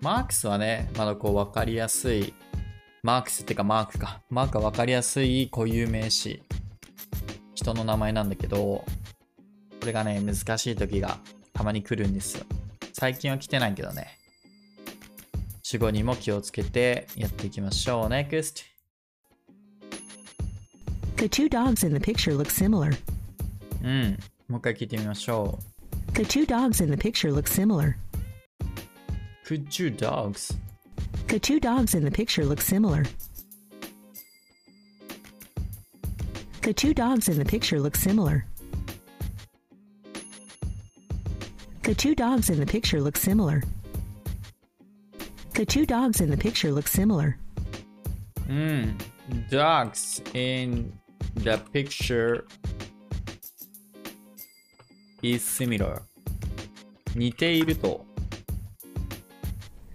[0.00, 2.32] マークスはね、まだこう分かりやすい。
[3.02, 4.22] マークスってかマークか。
[4.30, 6.42] マークは分かりやすい固有名詞。
[7.54, 8.84] 人の名前なんだけど、
[9.82, 11.18] これがね、難しい時が
[11.52, 12.44] たまに来るんですよ。
[12.92, 14.16] 最近は来てないけどね。
[15.60, 18.06] 主語にも気をつけてやっていきましょう。
[18.06, 18.62] NEXT!
[21.16, 22.96] The two dogs in the picture look similar.
[23.82, 24.18] うん。
[24.46, 25.58] もう一回聞いてみましょ
[26.14, 27.88] The two dogs in the picture look similar.
[27.88, 27.96] う。
[29.44, 30.56] Could you dogs?
[31.26, 33.02] The two dogs in the picture look similar.
[36.62, 38.44] The two dogs in the picture look similar.
[41.83, 43.63] The two dogs in the picture look similar.
[45.53, 47.37] The two dogs in the picture look similar.
[48.49, 48.97] うん。
[49.49, 50.91] Dogs in
[51.35, 52.45] the picture
[55.21, 56.01] is similar.
[57.15, 58.05] 似ていると。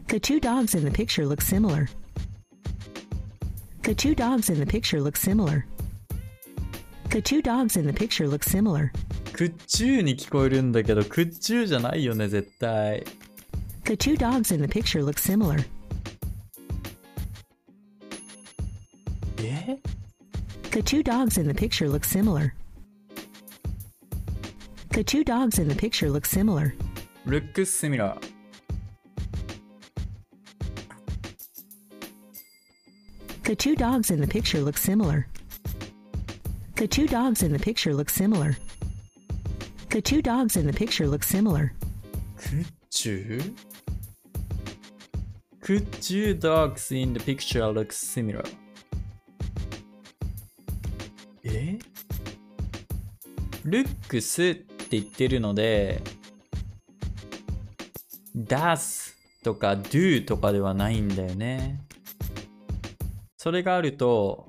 [0.09, 1.89] The two dogs in the picture look similar.
[3.83, 5.65] The two dogs in the picture look similar.
[7.11, 8.93] The two dogs in the picture look similar.
[9.38, 13.04] クッチューに聞こえるんだけど、クッチューじゃないよね、絶対。
[13.86, 15.64] The two dogs in the picture look similar.
[19.38, 19.78] え
[20.72, 22.56] The two dogs in the picture look similar.
[24.90, 26.74] The two dogs in the picture look similar.
[27.28, 28.18] ?looks similar.
[33.44, 35.28] The two dogs in the picture look similar.
[36.76, 38.58] The two dogs in the picture look similar.
[39.90, 41.72] The two dogs in the picture look similar.
[42.36, 43.54] クッチュー
[45.62, 48.44] Could you dogs in the picture look similar?
[51.44, 51.78] え
[53.66, 56.02] ルックスって言ってるので
[58.36, 61.82] does とか do とかではないんだよね。
[63.38, 64.47] それがあると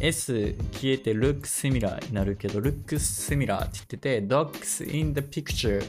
[0.00, 5.82] S 消えて look similar になるけど look similar って言ってて dogs in the picture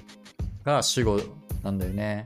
[0.64, 1.20] が主語
[1.64, 2.26] なんだよね。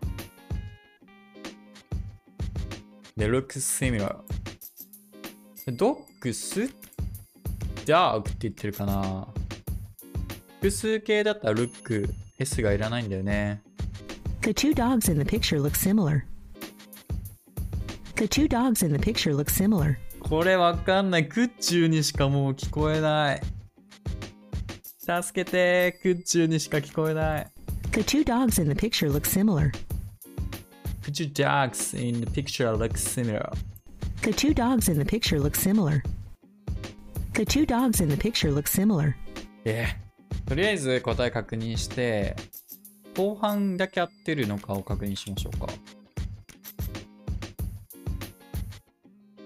[3.18, 4.16] で、look similar。
[5.68, 6.74] dogs?
[7.86, 9.28] dog って言ってるかな
[10.56, 13.62] 複数形だったら look、S がいらないんだよね。
[14.42, 16.24] The two dogs in the picture look similar.
[18.16, 19.98] The two dogs in the picture look similar.
[20.32, 21.28] これわかんない。
[21.28, 23.42] クッチューにしかもう聞こえない。
[25.02, 27.52] 助けてクッチューにしか聞こえない。
[27.92, 29.74] The two dogs in the picture look similar.
[31.04, 33.52] Could you dogs in the picture look similar?
[34.22, 36.02] The two dogs in the picture look similar.
[37.34, 39.16] The two dogs in the picture look similar.
[39.66, 42.38] えーとりあえず答え確認して、
[43.18, 45.68] 後半だけ合ってるのかを確認しましょうか。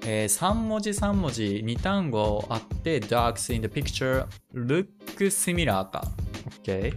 [0.08, 4.88] えー、3文字3文字2単語あって dogs in the picture look
[5.18, 6.04] similar か。
[6.62, 6.94] OK。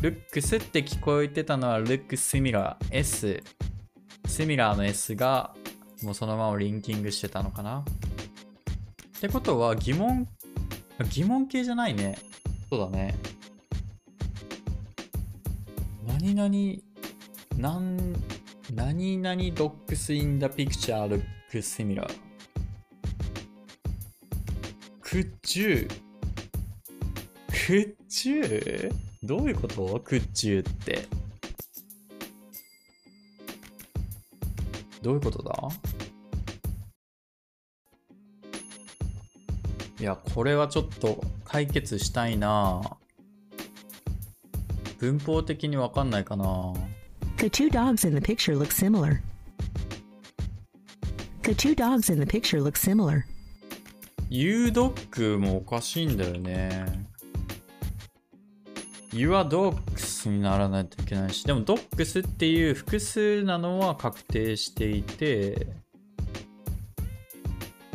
[0.00, 3.40] looks って聞こえてたのは look similar S。
[4.26, 5.54] similar の S が
[6.02, 7.84] もうそのままリンキングしてたのかな。
[9.16, 10.26] ってことは疑問
[11.10, 12.18] 疑問形じゃないね。
[12.68, 13.14] そうだね。
[16.06, 16.50] 何々、
[17.56, 18.16] なん、
[18.74, 19.42] 何々
[21.48, 21.98] ックセミ。
[25.00, 25.88] くちゅう？
[27.50, 29.26] くちゅう？
[29.26, 29.98] どういうこと？
[30.00, 31.08] くちゅうって。
[35.00, 35.54] どういうことだ？
[40.00, 42.82] いや、これはちょっと解決したいな
[44.98, 46.74] 文法的にわかんないかな
[51.48, 53.24] The two dogs in the picture look similar.
[54.28, 56.84] You dog もおかしいんだよね。
[59.14, 65.68] Your dogs にならないといけないし、でも dogs っていう複数なのは確定していて、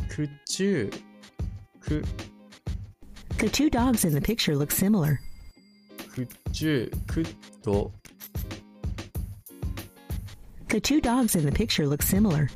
[0.09, 0.89] could you,
[1.79, 2.07] could,
[3.37, 5.19] The two dogs in the picture look similar.
[6.15, 6.27] could
[6.59, 7.27] you, could,
[10.69, 12.49] The two dogs in the picture look similar.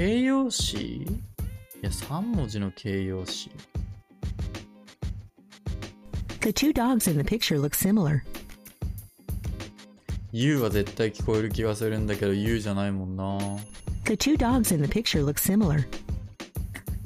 [0.00, 1.06] 形容詞い
[1.82, 3.50] や、3文字の形容詞。
[6.40, 8.22] The two dogs in the picture look similar.
[10.32, 13.38] You は絶対聞こえる気がするんだけど、You じゃないもんな。
[14.06, 15.86] The two dogs in the picture look similar.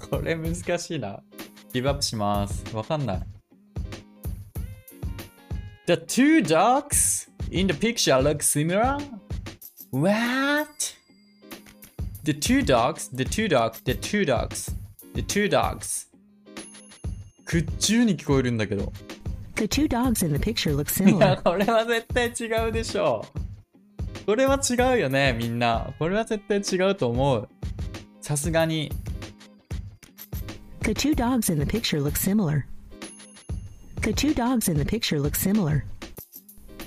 [0.08, 1.20] これ難しいな。
[1.72, 2.64] ギブアップします。
[2.72, 3.22] わかんない。
[5.88, 9.00] The two dogs in the picture look similar?
[9.90, 10.94] What?
[12.24, 14.72] The two dogs, the two dogs, the two dogs,
[15.14, 16.06] the two dogs.
[17.44, 18.90] くっちゅうに聞こえるんだけど。
[19.56, 21.42] The two dogs in the picture look いや、similar.
[21.42, 23.26] これは絶対違うでしょ。
[24.24, 25.92] これは違うよね、みんな。
[25.98, 27.48] これは絶対違うと思う。
[28.22, 28.90] さすがに。
[30.80, 32.64] The two dogs in the picture look similar.
[34.00, 35.84] The two dogs in the picture look similar.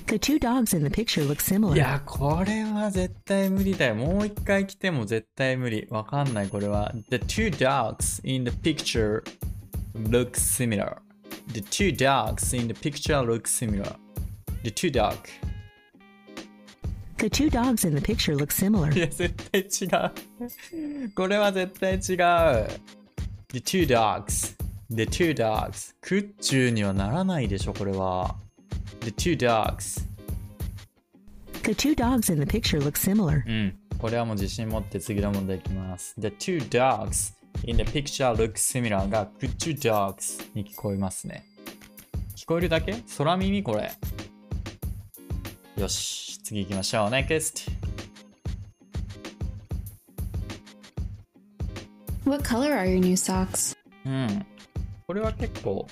[0.08, 1.76] The two dogs in the picture look い similar.
[1.76, 3.94] や、これは絶対無理だよ。
[3.94, 5.86] もう一回来ても絶対無理。
[5.90, 6.90] わかんない、これは。
[7.10, 9.22] The two dogs in the picture
[9.94, 10.96] look similar.
[11.52, 13.96] The two dogs in the picture look similar.
[14.62, 15.16] The two dog.
[17.18, 18.98] The two dogs in the picture look い similar.
[18.98, 21.10] や、絶対違う。
[21.14, 22.68] これは絶対違う。
[23.52, 24.56] The two dogs.
[24.88, 25.94] The two dogs.
[26.00, 28.36] クッチューにはならないでしょ、これは。
[29.08, 30.04] The two dogs.
[31.62, 33.42] The two dogs in the picture look similar.
[33.46, 33.78] うん。
[33.96, 36.14] これはもう自信持って次の問題いきます。
[36.20, 37.32] The two dogs
[37.64, 41.46] in the picture look similar が good two dogs に聞こえますね。
[42.36, 43.90] 聞こえるだけ空耳これ。
[45.78, 47.08] よし、次行きましょう。
[47.08, 47.70] Next!
[52.26, 53.74] What color are your new socks?
[54.04, 54.46] うん。
[55.06, 55.86] これは結構。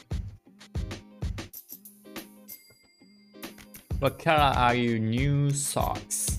[3.98, 6.38] What color are your new socks?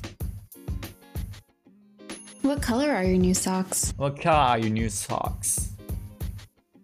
[2.43, 3.95] What color are your new socks?
[3.97, 5.71] What color are your new socks?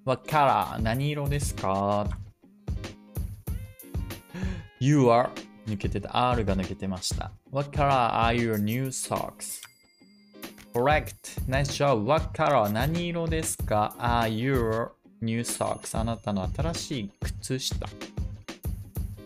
[0.04, 0.82] What color?
[0.82, 2.10] 何色ですか
[4.80, 5.30] ?You are
[5.68, 6.32] 抜けてた。
[6.32, 7.32] R が抜けてました。
[7.52, 9.62] What color are your new socks?
[10.74, 11.40] Correct.
[11.48, 12.04] Nice job.
[12.04, 12.68] What color?
[12.70, 14.90] 何色ですか ?Are your
[15.22, 15.96] new socks?
[16.00, 17.88] あなたの新しい靴下。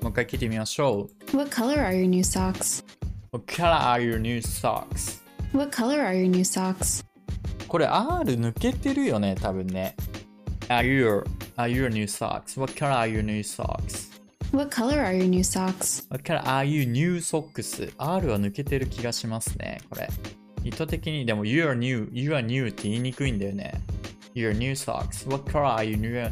[0.08, 1.36] もう一回聞いてみましょう。
[1.36, 2.82] What color are your new socks?
[3.34, 5.22] What color are your new socks?
[5.51, 7.03] What color are your new socks?
[7.68, 9.97] これ R 抜けてるよね、多分ね。
[10.70, 11.26] Are your,
[11.58, 12.58] are your new socks?
[12.58, 14.10] What color are your new socks?
[14.53, 16.08] What color are your new socks?
[16.10, 17.93] What color are you new socks?
[17.97, 20.08] R は抜けてる気がしますね、これ。
[20.64, 23.74] 意図的にでも You are new, You are new って言いにくいんだよね。
[24.34, 25.30] You are new socks.
[25.30, 26.32] What color are you new?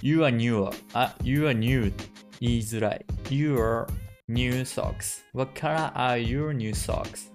[0.00, 0.70] You are new.
[0.94, 1.92] あ、You are new
[2.40, 3.04] 言いづらい。
[3.30, 3.86] You are
[4.28, 5.22] new socks.
[5.32, 7.30] What color are your new socks?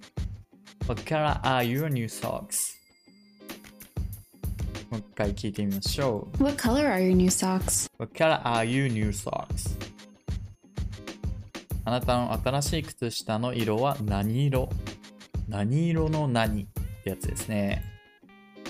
[0.87, 2.75] What color are your new socks?
[4.89, 6.43] もう一回聞いてみましょう。
[6.43, 7.89] What color are your new socks?
[7.97, 9.77] What color are you new socks?
[11.85, 14.69] あなたの新しい靴下の色は何色
[15.47, 16.65] 何色の何っ
[17.03, 17.83] てやつですね。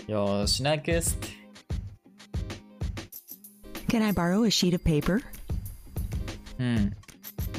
[0.08, 1.18] よーし、next.
[3.88, 5.22] Can I borrow a sheet of paper?
[6.62, 6.76] うん。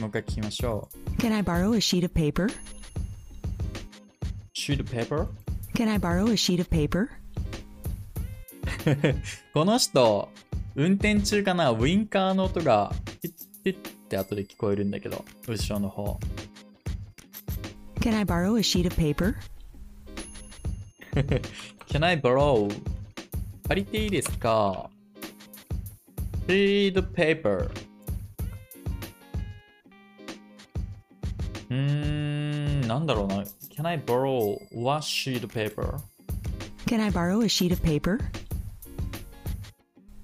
[0.00, 1.20] もう一回聞きましょう。
[1.20, 2.48] Can I borrow a sheet of paper?
[4.54, 5.26] Sheet paper?
[5.74, 7.08] Can I borrow a sheet of paper?
[9.52, 10.28] この人、
[10.76, 13.32] 運転中かなウィンカーの音がピッ
[13.64, 16.20] ピッって後で聞こえるんだけど、後ろの方。
[17.98, 19.34] Can I borrow a sheet of paper?
[21.88, 22.72] Can I borrow?
[23.66, 24.88] 借りていいですか
[26.46, 27.68] ?Sheet paper.
[31.71, 33.43] うーん、なんだろうな。
[33.75, 35.99] Can I borrow one sheet paper?
[36.85, 38.19] Can I borrow a sheet of paper?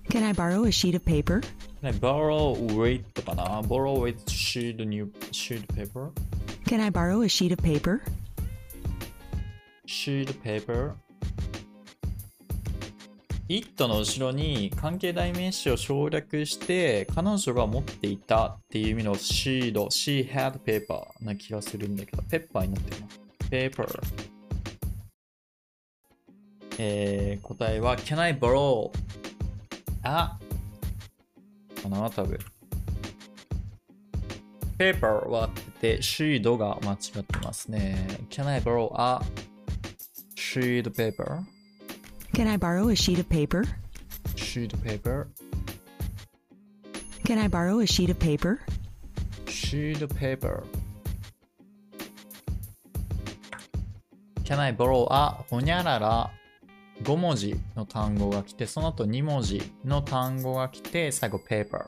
[0.09, 1.41] Can I borrow a sheet of paper?
[1.81, 6.11] Can I borrow with かな ?borrow with sheet new sheet paper?
[6.65, 8.01] Can I borrow a sheet of paper?
[9.85, 10.95] sheet paper?
[13.48, 23.06] it の後ろに関係代名詞を省略して彼女が持っていたっていう意味の sheet, she had paper な気がするんだけど、ペッパーになってるな。
[23.50, 24.00] paper
[26.80, 28.90] えー、答えは Can I borrow?
[30.04, 30.38] あ
[31.82, 32.38] かな多分。
[34.78, 38.06] paper はってて、シードが間違ってますね。
[38.30, 38.92] Can I borrow?
[38.94, 39.20] a
[40.36, 41.57] sheet paper?
[42.38, 43.64] Can I borrow a sheet of paper?
[44.36, 45.26] sheet paper?
[47.24, 48.60] Can I borrow a sheet of paper?
[49.48, 50.62] sheet paper?
[54.44, 56.30] Can I borrow a ほにゃらら
[57.02, 61.86] 5文字の単語が来て、その後2文字の単語が来て、最後 paper。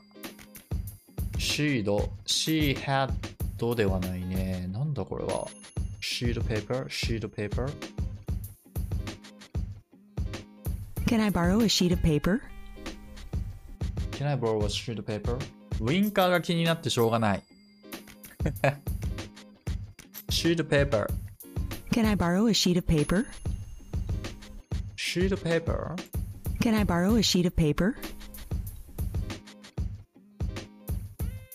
[1.38, 3.12] シード、she had
[3.76, 4.66] ではないね。
[4.72, 5.46] なんだこれは。
[6.00, 7.70] sheet paper, sheet paper.
[11.09, 12.41] Can I borrow a sheet of paper?
[14.11, 15.37] Can I borrow a sheet paper?
[15.81, 17.43] ウィンカーが気になってしょうがない。
[20.29, 21.07] sheet paper,
[21.91, 23.25] Can I borrow a sheet of paper?
[24.95, 25.95] sheet paper.
[26.61, 27.95] Can I borrow a sheet of paper?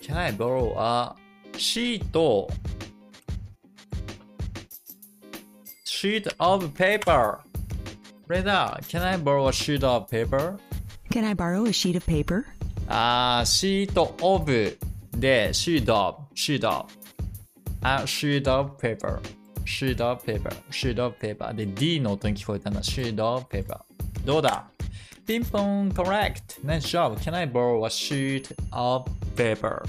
[0.02, 1.14] Can I borrow a
[1.56, 2.04] sheet
[5.84, 7.40] sheet of paper?
[8.33, 12.43] レダー、can I borrow a sheet of paper?can I borrow a sheet of paper?
[12.87, 14.77] あー、シートオブ
[15.11, 16.89] で、シートオブ、シートオブ。
[17.81, 19.19] あ、シートオブペーパー。
[19.65, 20.55] シートオブペーパー。
[20.71, 21.55] シートオブペーパー。
[21.55, 22.83] で、D の音に聞こえたのは。
[22.83, 24.25] シートオブペーパー。
[24.25, 24.67] どうだ？
[25.25, 26.61] ピンポン、コレクト。
[26.67, 27.15] ナイスジョブ。
[27.15, 29.83] can I borrow a sheet of paper?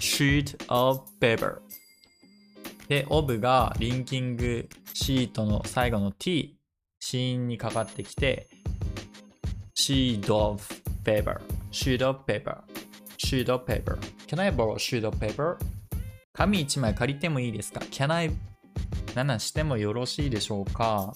[0.00, 1.58] シートオブペーパー。
[2.88, 6.53] で、オブがリンキングシートの最後の T。
[7.06, 8.48] シーンにかかってきて、
[9.74, 10.74] シードフ
[11.04, 11.40] ペーパー、
[11.70, 15.58] シードフペーパー、シードフペーパー、can I borrow sheet of paper?
[16.32, 18.30] 紙一枚借りてもいいですか ?can I?
[19.14, 21.12] 何してもよろしいでしょうか？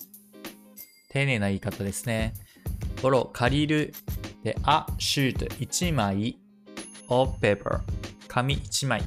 [1.08, 2.34] 丁寧な言い方ですね。
[2.96, 3.94] borrow 借りる。
[4.44, 6.38] で、a sheet 一枚
[7.08, 7.80] of paper
[8.28, 9.00] 紙一枚。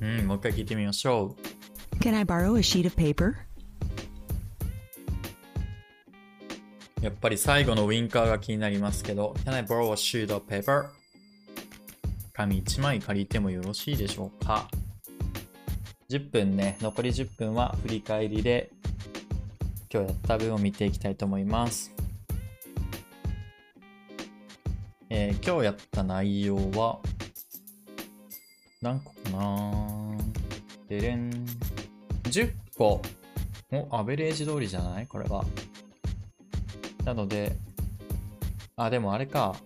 [0.00, 1.98] うん、もう一回聞いてみましょう。
[1.98, 3.34] can I borrow a sheet of paper?
[7.02, 10.88] やっぱり最後のウィンカーが気になりますけど、Can I borrow a sheet of paper?
[12.34, 14.68] 紙1枚借りてもよろしいでしょうか
[16.10, 18.70] ?10 分ね、残り10分は振り返りで
[19.92, 21.92] 今日やった分を見ていきたいと思います。
[25.08, 27.00] えー今日やった内容は
[28.82, 30.16] 何個かな？
[30.88, 31.30] でれん。
[32.24, 33.02] 10個。
[33.72, 35.06] お、アベレージ通りじゃない？
[35.06, 35.44] これは。
[37.10, 37.56] なので、
[38.76, 39.56] あ、でもあれか。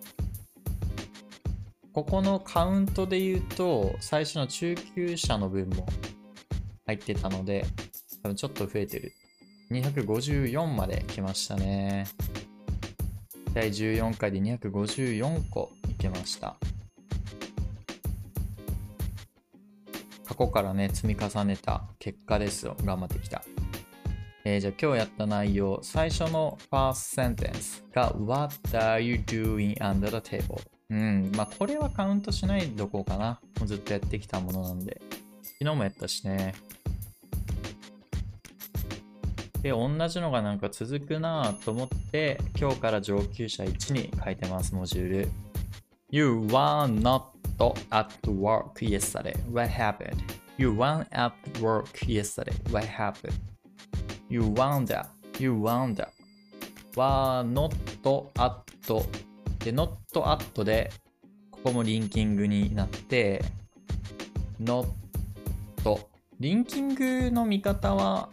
[1.93, 5.85] ここのカウントで言うと、最初の中級者の分も
[6.87, 7.67] 入ってたので、
[8.23, 9.13] 多分ちょっと増えてる。
[9.69, 12.07] 254まで来ましたね。
[13.53, 16.55] 第14回で254個いけました。
[20.25, 22.75] 過去からね、積み重ねた結果ですよ。
[22.83, 23.43] 頑張ってきた。
[24.47, 30.61] えーじゃあ今日やった内容、最初の first sentence が What are you doing under the table?
[30.91, 33.39] うん、まあこれはカウントしないどこかな。
[33.59, 35.01] もうずっとやってきたものなんで。
[35.41, 36.53] 昨日もやったしね。
[39.63, 45.29] で、同じのがなんか続くなと思って、今日から上級者1に書いてます、モジュール。
[46.11, 47.23] You were not
[47.89, 49.35] at work yesterday.
[49.51, 50.17] What happened?
[50.59, 52.53] You weren't at work yesterday.
[52.71, 53.54] What happened?
[54.35, 55.05] You wonder,
[55.39, 56.09] you wonder.
[56.93, 57.73] were not
[58.37, 58.53] at
[59.63, 60.91] で、not at で、
[61.51, 63.41] ここもリンキングになって、
[64.61, 64.87] not
[66.41, 68.27] リンキングの見方は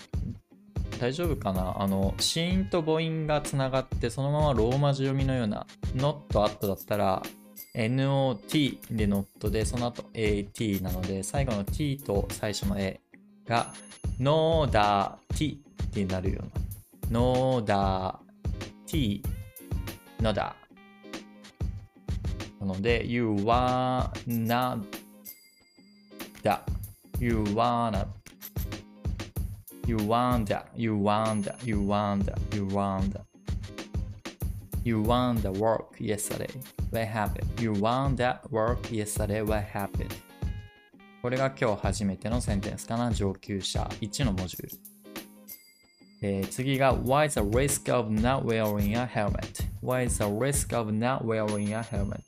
[0.99, 1.81] 大丈夫かな？
[1.81, 7.23] あの、子音と母音がつながって、そのままローマ字読みのような not at だったら、
[7.77, 13.01] not で not で、その後 at なので、最後の t と最初の a
[13.47, 13.72] が
[14.18, 17.20] no da t ってなるような。
[17.20, 18.14] no da
[18.86, 19.22] t
[20.20, 20.53] no da
[22.61, 24.11] なので、you wanna
[26.43, 26.61] da
[27.18, 28.07] you wanna
[29.86, 33.20] you wonder you wonder you wonder you wonder
[34.84, 36.51] You won the work yesterday.
[36.90, 37.49] What happened?
[37.61, 39.40] You won that work yesterday.
[39.43, 40.12] What happened?
[41.22, 43.12] これが今日初めてのセンテンスかな。
[43.12, 44.70] 上級者1のモジュール。
[46.22, 49.68] えー次が Why is the risk of not wearing a helmet?
[49.82, 52.24] Why is the risk of not wearing a helmet?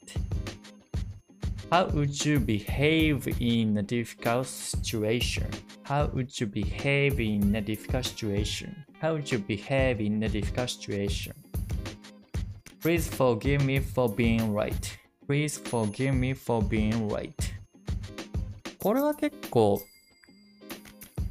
[1.72, 5.48] How would you behave in a difficult situation?
[5.84, 8.86] How would you behave in a difficult situation?
[9.00, 11.34] How would you behave in a difficult situation?
[12.82, 14.98] Please forgive me for being right.
[15.28, 17.54] Please forgive me for being right.
[18.85, 19.81] これは結構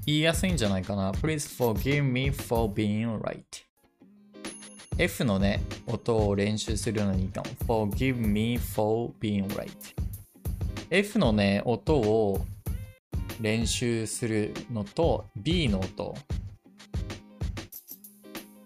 [0.08, 1.12] 言いやすいんじゃないかな。
[1.12, 3.44] Please forgive me for being right.
[4.98, 7.92] F のね、音を練習するのにいいかも。
[7.92, 9.70] Forgive me for being right.
[10.90, 12.44] F のね、音を
[13.40, 16.16] 練習するのと B の音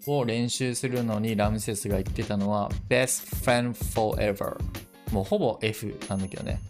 [0.07, 4.57] を練習するのにラムセスが言ってたのは Best friend forever
[5.11, 6.61] もうほぼ F なんだけどね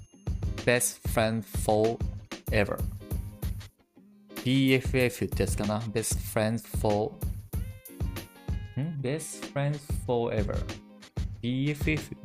[0.67, 2.77] Best friend forever
[4.43, 7.13] BFF ってやつかな Best friend for
[8.77, 10.57] ん Best friend forever
[11.41, 12.17] BFF?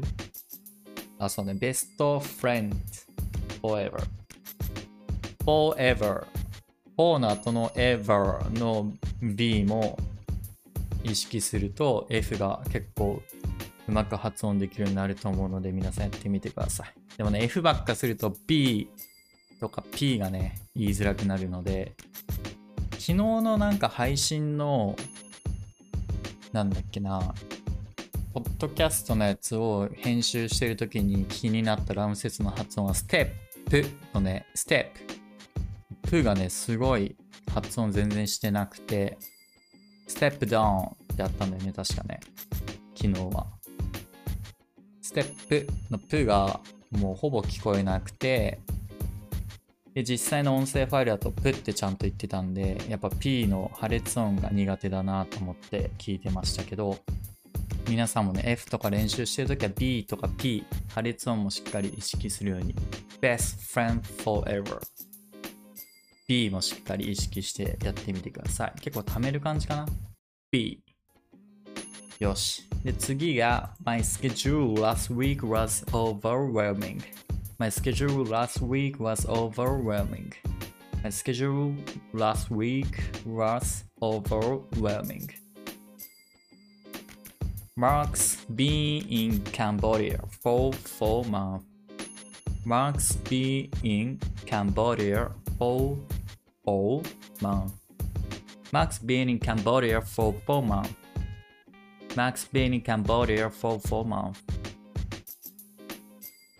[1.21, 2.75] あ、そうね Best friend
[3.63, 4.03] forever
[5.45, 6.27] forever
[6.97, 9.97] for の後の ever の B も
[11.05, 13.23] 意識すると F が結構
[13.87, 17.02] うまく発音できるようになると思うので皆さんやってみてください。
[17.17, 18.89] でもね、F ばっかすると B
[19.61, 21.95] とか P がね、言いづらくなるので、
[22.93, 24.97] 昨日のなんか配信の、
[26.53, 27.35] なんだっけな、
[28.33, 33.35] ポッドキャストのやつを編集してるときに気になったラム節の発音はステ
[33.67, 33.85] ップ
[34.15, 35.07] のね、ステッ
[36.03, 36.11] プ。
[36.11, 37.17] プがね、すごい
[37.55, 39.19] 発音全然してなくて、
[40.07, 40.87] ステップダウンっ
[41.17, 42.21] てあったんだよね、確かね。
[42.95, 43.47] 昨日は。
[45.01, 46.61] ステップのプが
[46.99, 48.61] もうほぼ聞こえなくて、
[49.95, 56.99] で、実際の音声ファイルだとプってちゃんと言ってたんで、やっぱ P の破裂音が苦手だなと思って聞いてましたけど、
[57.89, 60.65] 皆さんもね、F とか練習してるときは B とか P、
[60.95, 62.75] 破裂音もしっかり意識するように。
[63.21, 64.81] Best friend forever。
[66.27, 68.81] B もしっかり意識してやってみてください。
[68.81, 69.87] 結構貯める感じかな
[70.51, 70.82] ?B。
[72.22, 72.68] よし。
[72.84, 77.02] で、次が My schedule last week was overwhelming.
[77.60, 80.32] My schedule last week was overwhelming.
[81.04, 81.74] My schedule
[82.14, 82.88] last week
[83.26, 85.30] was overwhelming.
[87.76, 91.66] Mark's been in Cambodia for four months.
[92.66, 95.98] Mark's been in Cambodia for
[96.66, 97.02] four
[97.42, 97.74] months.
[98.74, 100.94] Mark's been in Cambodia for four months.
[102.15, 104.43] Mark's been in Cambodia for four months.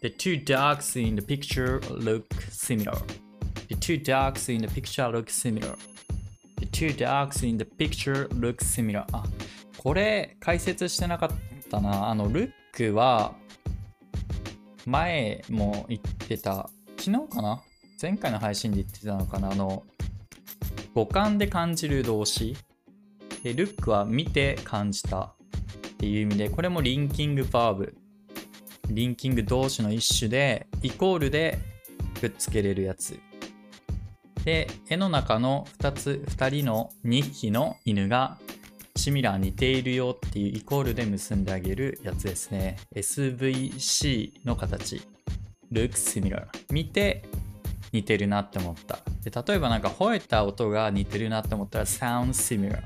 [0.01, 2.99] The two dogs in the picture look similar.
[3.69, 5.77] The two dogs in the picture look similar.
[6.59, 9.05] The two dogs in the picture look similar.
[9.13, 9.25] あ、
[9.77, 11.31] これ解説してなかっ
[11.71, 12.09] たな。
[12.09, 13.35] あの、ルックは
[14.87, 17.63] 前も言ってた、昨日かな
[18.01, 19.85] 前回の配信で言ってたのかなあの、
[20.95, 22.57] 五感で感じる動詞。
[23.45, 25.35] で、ルックは見て感じた
[26.03, 27.95] っていう意味で、これもリンキングバーブ。
[28.91, 31.61] リンキング動詞の一種で、イコールで
[32.21, 33.21] くっつけれるやつ。
[34.45, 38.37] で、絵の中の2つ、2人の2匹の犬が
[38.97, 42.79] シミラー似ているよっていうイコールで結んであげるやつですね。
[42.97, 45.03] SVC の形。
[45.73, 46.49] look similar。
[46.73, 47.23] 見て
[47.93, 48.99] 似てるなって思った。
[49.23, 52.83] で例えばなんか吠えた音が似てるなって思ったら sound similar。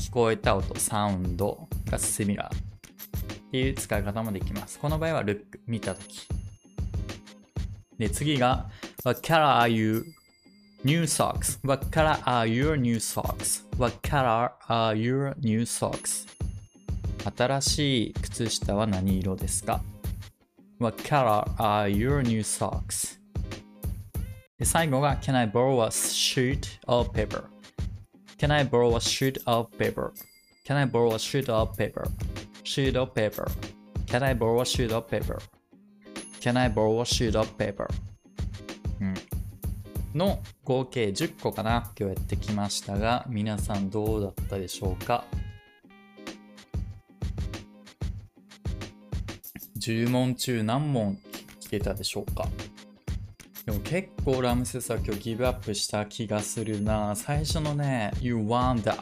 [0.00, 2.48] 聞こえた音、サウンドが similar。
[2.48, 4.78] っていう使い方もできます。
[4.78, 6.26] この場合は look 見たとき。
[7.98, 8.68] で、次が
[9.04, 10.04] What color are you
[10.84, 11.58] new socks?
[11.66, 13.64] What color are your new socks?
[13.78, 16.26] What color are your new socks?
[17.36, 19.80] 新しい靴下は何色ですか
[20.78, 23.18] ?What color are your new socks?
[24.58, 27.44] で最後が Can I borrow a sheet of paper?
[28.38, 30.12] Can I borrow a sheet of paper?
[30.66, 32.08] Can I borrow a sheet of paper?
[32.64, 33.46] Sheet of paper.
[34.08, 35.38] Can I borrow a sheet of paper?
[36.40, 37.86] Can I borrow a sheet of paper?
[39.00, 39.14] うん。
[40.12, 45.24] の合計10個かな今日やってきましたが皆さんどうだったでしょうか
[49.78, 51.18] 10問中何問
[51.60, 52.48] 聞けたでしょうか
[53.66, 58.96] でも結構ラムセスは今日ギブアップした気がするな最初のね You wonder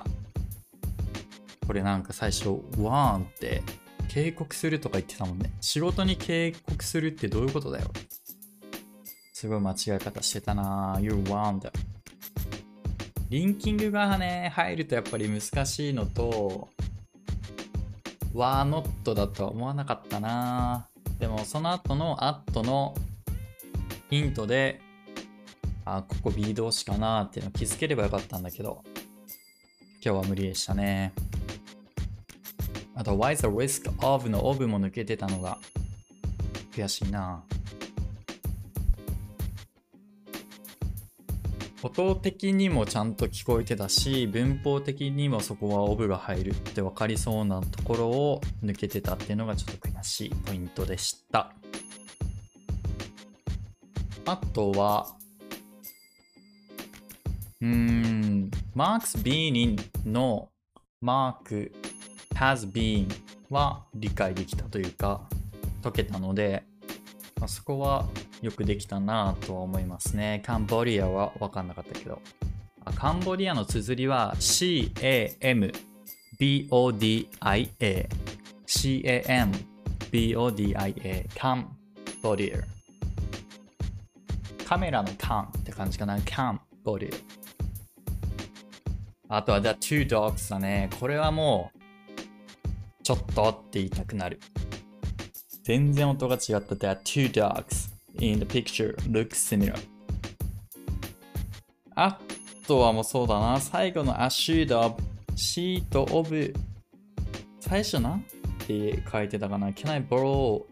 [1.67, 2.49] これなんか最初、
[2.79, 3.62] ワーンって
[4.09, 5.53] 警告するとか言ってたもんね。
[5.61, 7.91] 仕事に警告するってどういうことだよ。
[9.33, 11.71] すごい間違い方してたな You want.
[13.31, 16.69] リンキングがね、入るとやっぱり難しいのと、
[18.35, 20.89] ワーノットだとは思わなかったな
[21.19, 22.95] でもその後のアットの
[24.11, 24.81] ヒントで、
[25.85, 28.83] あ、ここ B 動詞かなっていうの気づければよかったんだけど、
[30.05, 31.12] 今日は無理でしたね。
[32.95, 35.59] あと、Why the risk of の of も抜けてたのが
[36.72, 37.42] 悔しいな。
[41.82, 51.53] 音的にもちゃんと聞こえてたし、文法的にもそこは of が入るって分かりそうなところを抜けてたっていうのがちょっと悔しいポイントでした。
[54.24, 55.14] あとは、
[57.61, 60.49] うーん、Mark's been の
[61.03, 61.70] Mark
[62.35, 63.09] has been
[63.51, 65.28] は理解できたというか、
[65.82, 66.64] 解けたので、
[67.39, 68.07] まあ、そこは
[68.43, 70.43] よくできたなとは思いますね。
[70.45, 72.20] カンボリアは分かんなかったけど。
[72.85, 75.28] あカンボリアの綴りは C-A-M-B-O-D-I-A。
[78.66, 79.66] C-A-M-B-O-D-I-A。
[81.37, 81.76] カン
[82.22, 82.59] ボリア。
[84.66, 86.18] カメラのカンって感じかな。
[86.22, 87.11] カンボリ
[89.28, 89.37] ア。
[89.37, 90.91] あとは The Two Dogs だね。
[90.99, 91.78] これはもう、
[93.05, 94.41] ちょっとって言いたくなる。
[95.65, 99.75] 全然音が違った The two dogs in the picture look similar
[101.95, 102.19] あ
[102.67, 105.03] とはもうそうだな最後の A sheet of
[105.35, 106.55] sheet of
[107.61, 108.25] 最初なん
[108.67, 110.65] て書いてたかな Can I borrow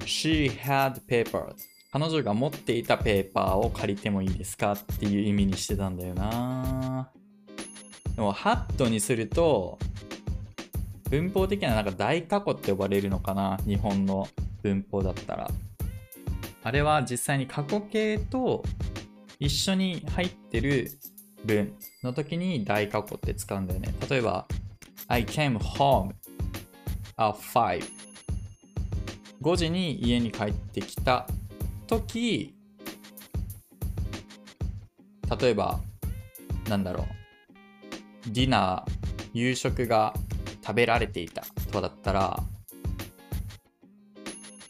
[0.00, 1.54] She had papers.
[1.92, 7.08] 彼女が持っていたペーパーを借りてもいいですかっていう意味にしてたんだよな
[8.16, 9.78] でもハットにすると
[11.10, 13.58] 文法的にはなんか大過去って呼ばれるのかな？
[13.66, 14.26] 日本の
[14.62, 15.50] 文法だったら。
[16.62, 18.64] あれは実際に過去形と
[19.38, 20.90] 一緒に入ってる
[21.44, 23.94] 文の時に大過去って使うんだよね。
[24.08, 24.46] 例えば、
[25.08, 26.14] I came home
[27.18, 27.84] at 5.
[29.42, 31.26] 5時に家に帰ってきた
[31.86, 32.54] 時、
[35.38, 35.80] 例えば、
[36.70, 38.30] なんだろう。
[38.32, 38.90] ディナー、
[39.34, 40.14] 夕食が
[40.64, 41.42] 食べられていた。
[41.42, 42.42] とかだったら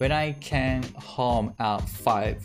[0.00, 2.36] When I came home at 5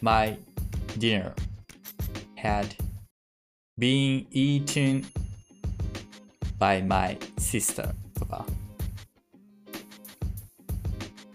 [0.00, 0.38] My
[0.98, 1.34] dinner
[2.36, 2.68] had
[3.78, 5.04] been eaten
[6.58, 8.46] by my sister とか。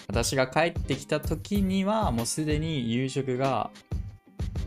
[0.08, 3.70] 私が帰ってきた時にはもうすでに夕食が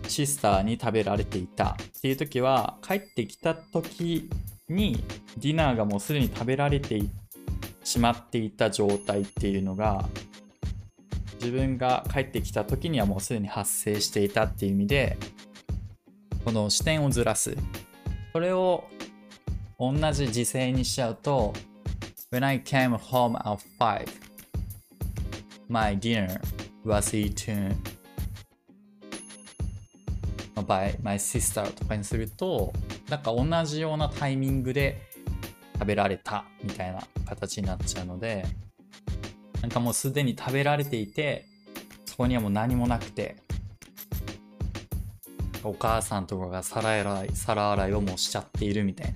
[0.09, 1.77] シスターに食べられていた。
[1.99, 4.31] っていう時は帰ってきた時
[4.69, 5.03] に
[5.39, 7.03] ディナーがもうすでに食べられて
[7.83, 10.09] しまっていた状態っていうのが
[11.35, 15.19] 自分が帰ってきた時にはもうすでに発生していたっていう意味で
[16.45, 17.57] この視点をずらす。
[18.33, 18.85] それを
[19.79, 21.53] 同じ時制にしちゃうと
[22.33, 24.09] When I came home at 5
[25.69, 26.41] My dinner
[26.85, 27.77] was eaten
[30.67, 32.73] by my sister とかにすると
[33.09, 35.01] なんか同じようなタイミングで
[35.75, 38.47] 食べられたみたいな形になっちゃうので
[39.61, 41.47] なんかもうすでに食べられていて
[42.07, 43.37] そこにはもう何もなくて
[45.63, 49.15] お母さんとかが皿洗い皿洗いをもうしちゃっているみたいな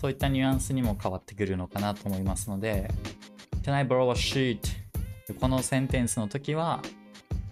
[0.00, 2.90] そういったニュアンスにも変わってくるのかなと思いますので
[3.62, 4.60] Can I borrow a sheet?
[5.40, 6.82] このセンテンスの時は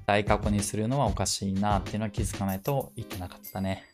[0.07, 3.94] 大過去にするのはおかしいなっていうのは気づかないといけなかったね。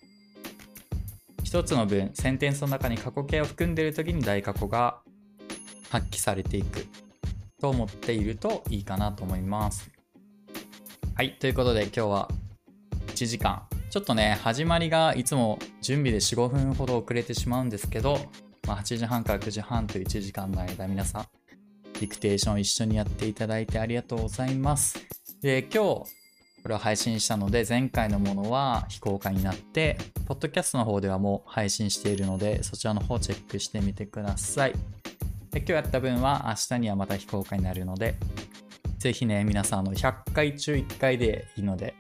[1.51, 5.01] 一つの文、センテンスの中に過去形を含んでいる時に大過去が
[5.91, 6.87] 発揮されていく
[7.61, 9.91] と思っているといいかなと思います。
[11.17, 12.29] はい、ということで今日は
[13.09, 13.67] 1時間。
[13.91, 18.21] ちょっとね、始まりがいつも準備で4、5分ほど遅れてしまうんですけど、
[18.65, 21.27] まあ、8時半から9時半という1時間の間皆さん、
[21.95, 25.05] ディクテーション一緒にやっていただいてありがとうございます。
[25.43, 26.20] で、今日、
[26.63, 34.73] これを配信したので、前回のものは非公開になって、ポッドキャストの方ではもう配信しているので、そちらの方チェックしてみてください。
[35.51, 38.15] で今日やった分は明日にはまた非公開になるので、
[38.99, 41.95] ぜひね、皆さんあの100回中1回でいいので、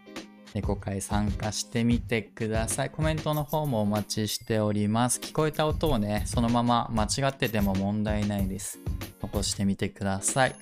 [0.54, 2.90] 猫会参加してみてください。
[2.90, 5.20] コメントの方もお待ちしております。
[5.20, 8.78] 聞こえた音をね、そのまま間違ってても問題ないです。
[9.22, 10.54] 残してみてください。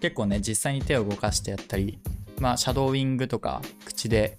[0.00, 1.98] 結構ね、実際に手を動かしてやったり、
[2.40, 4.38] まあ、シャドーイングとか口で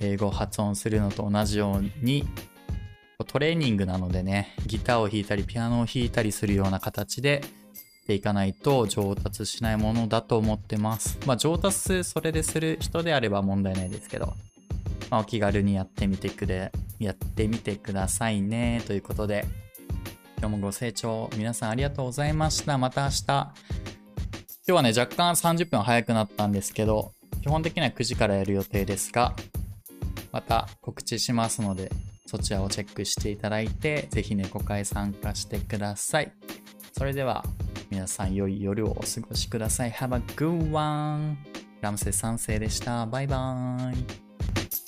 [0.00, 2.26] 英語を発音するのと同じように、
[3.26, 7.42] トレーニングなのでね、ギターを弾いたりピアノを弾いたりするような形で
[8.06, 11.18] でいかないと上達しないものだと思ってます。
[11.26, 14.34] まあ上達それでする人であれば問題ないですけど、
[15.10, 18.82] まあ、お気軽にやってみてくれ、やってみてくださいね。
[18.86, 19.46] ということで、
[20.38, 22.76] 今日もご清聴皆さんありがとうございました。
[22.76, 23.24] また明日。
[23.26, 23.52] 今
[24.66, 27.12] 日はね、若干30分早くなったんですけど、
[27.44, 29.34] 基本的には9時からやる予定ですが、
[30.32, 31.92] また告知しますので、
[32.24, 36.32] そちらをチェックしていただいて、ぜひ猫会参加してください。
[36.96, 37.44] それでは、
[37.90, 39.90] 皆さん良い夜をお過ごしください。
[39.90, 41.36] Have a good one!
[41.82, 43.04] ラムセ3世でした。
[43.04, 44.83] バイバーイ。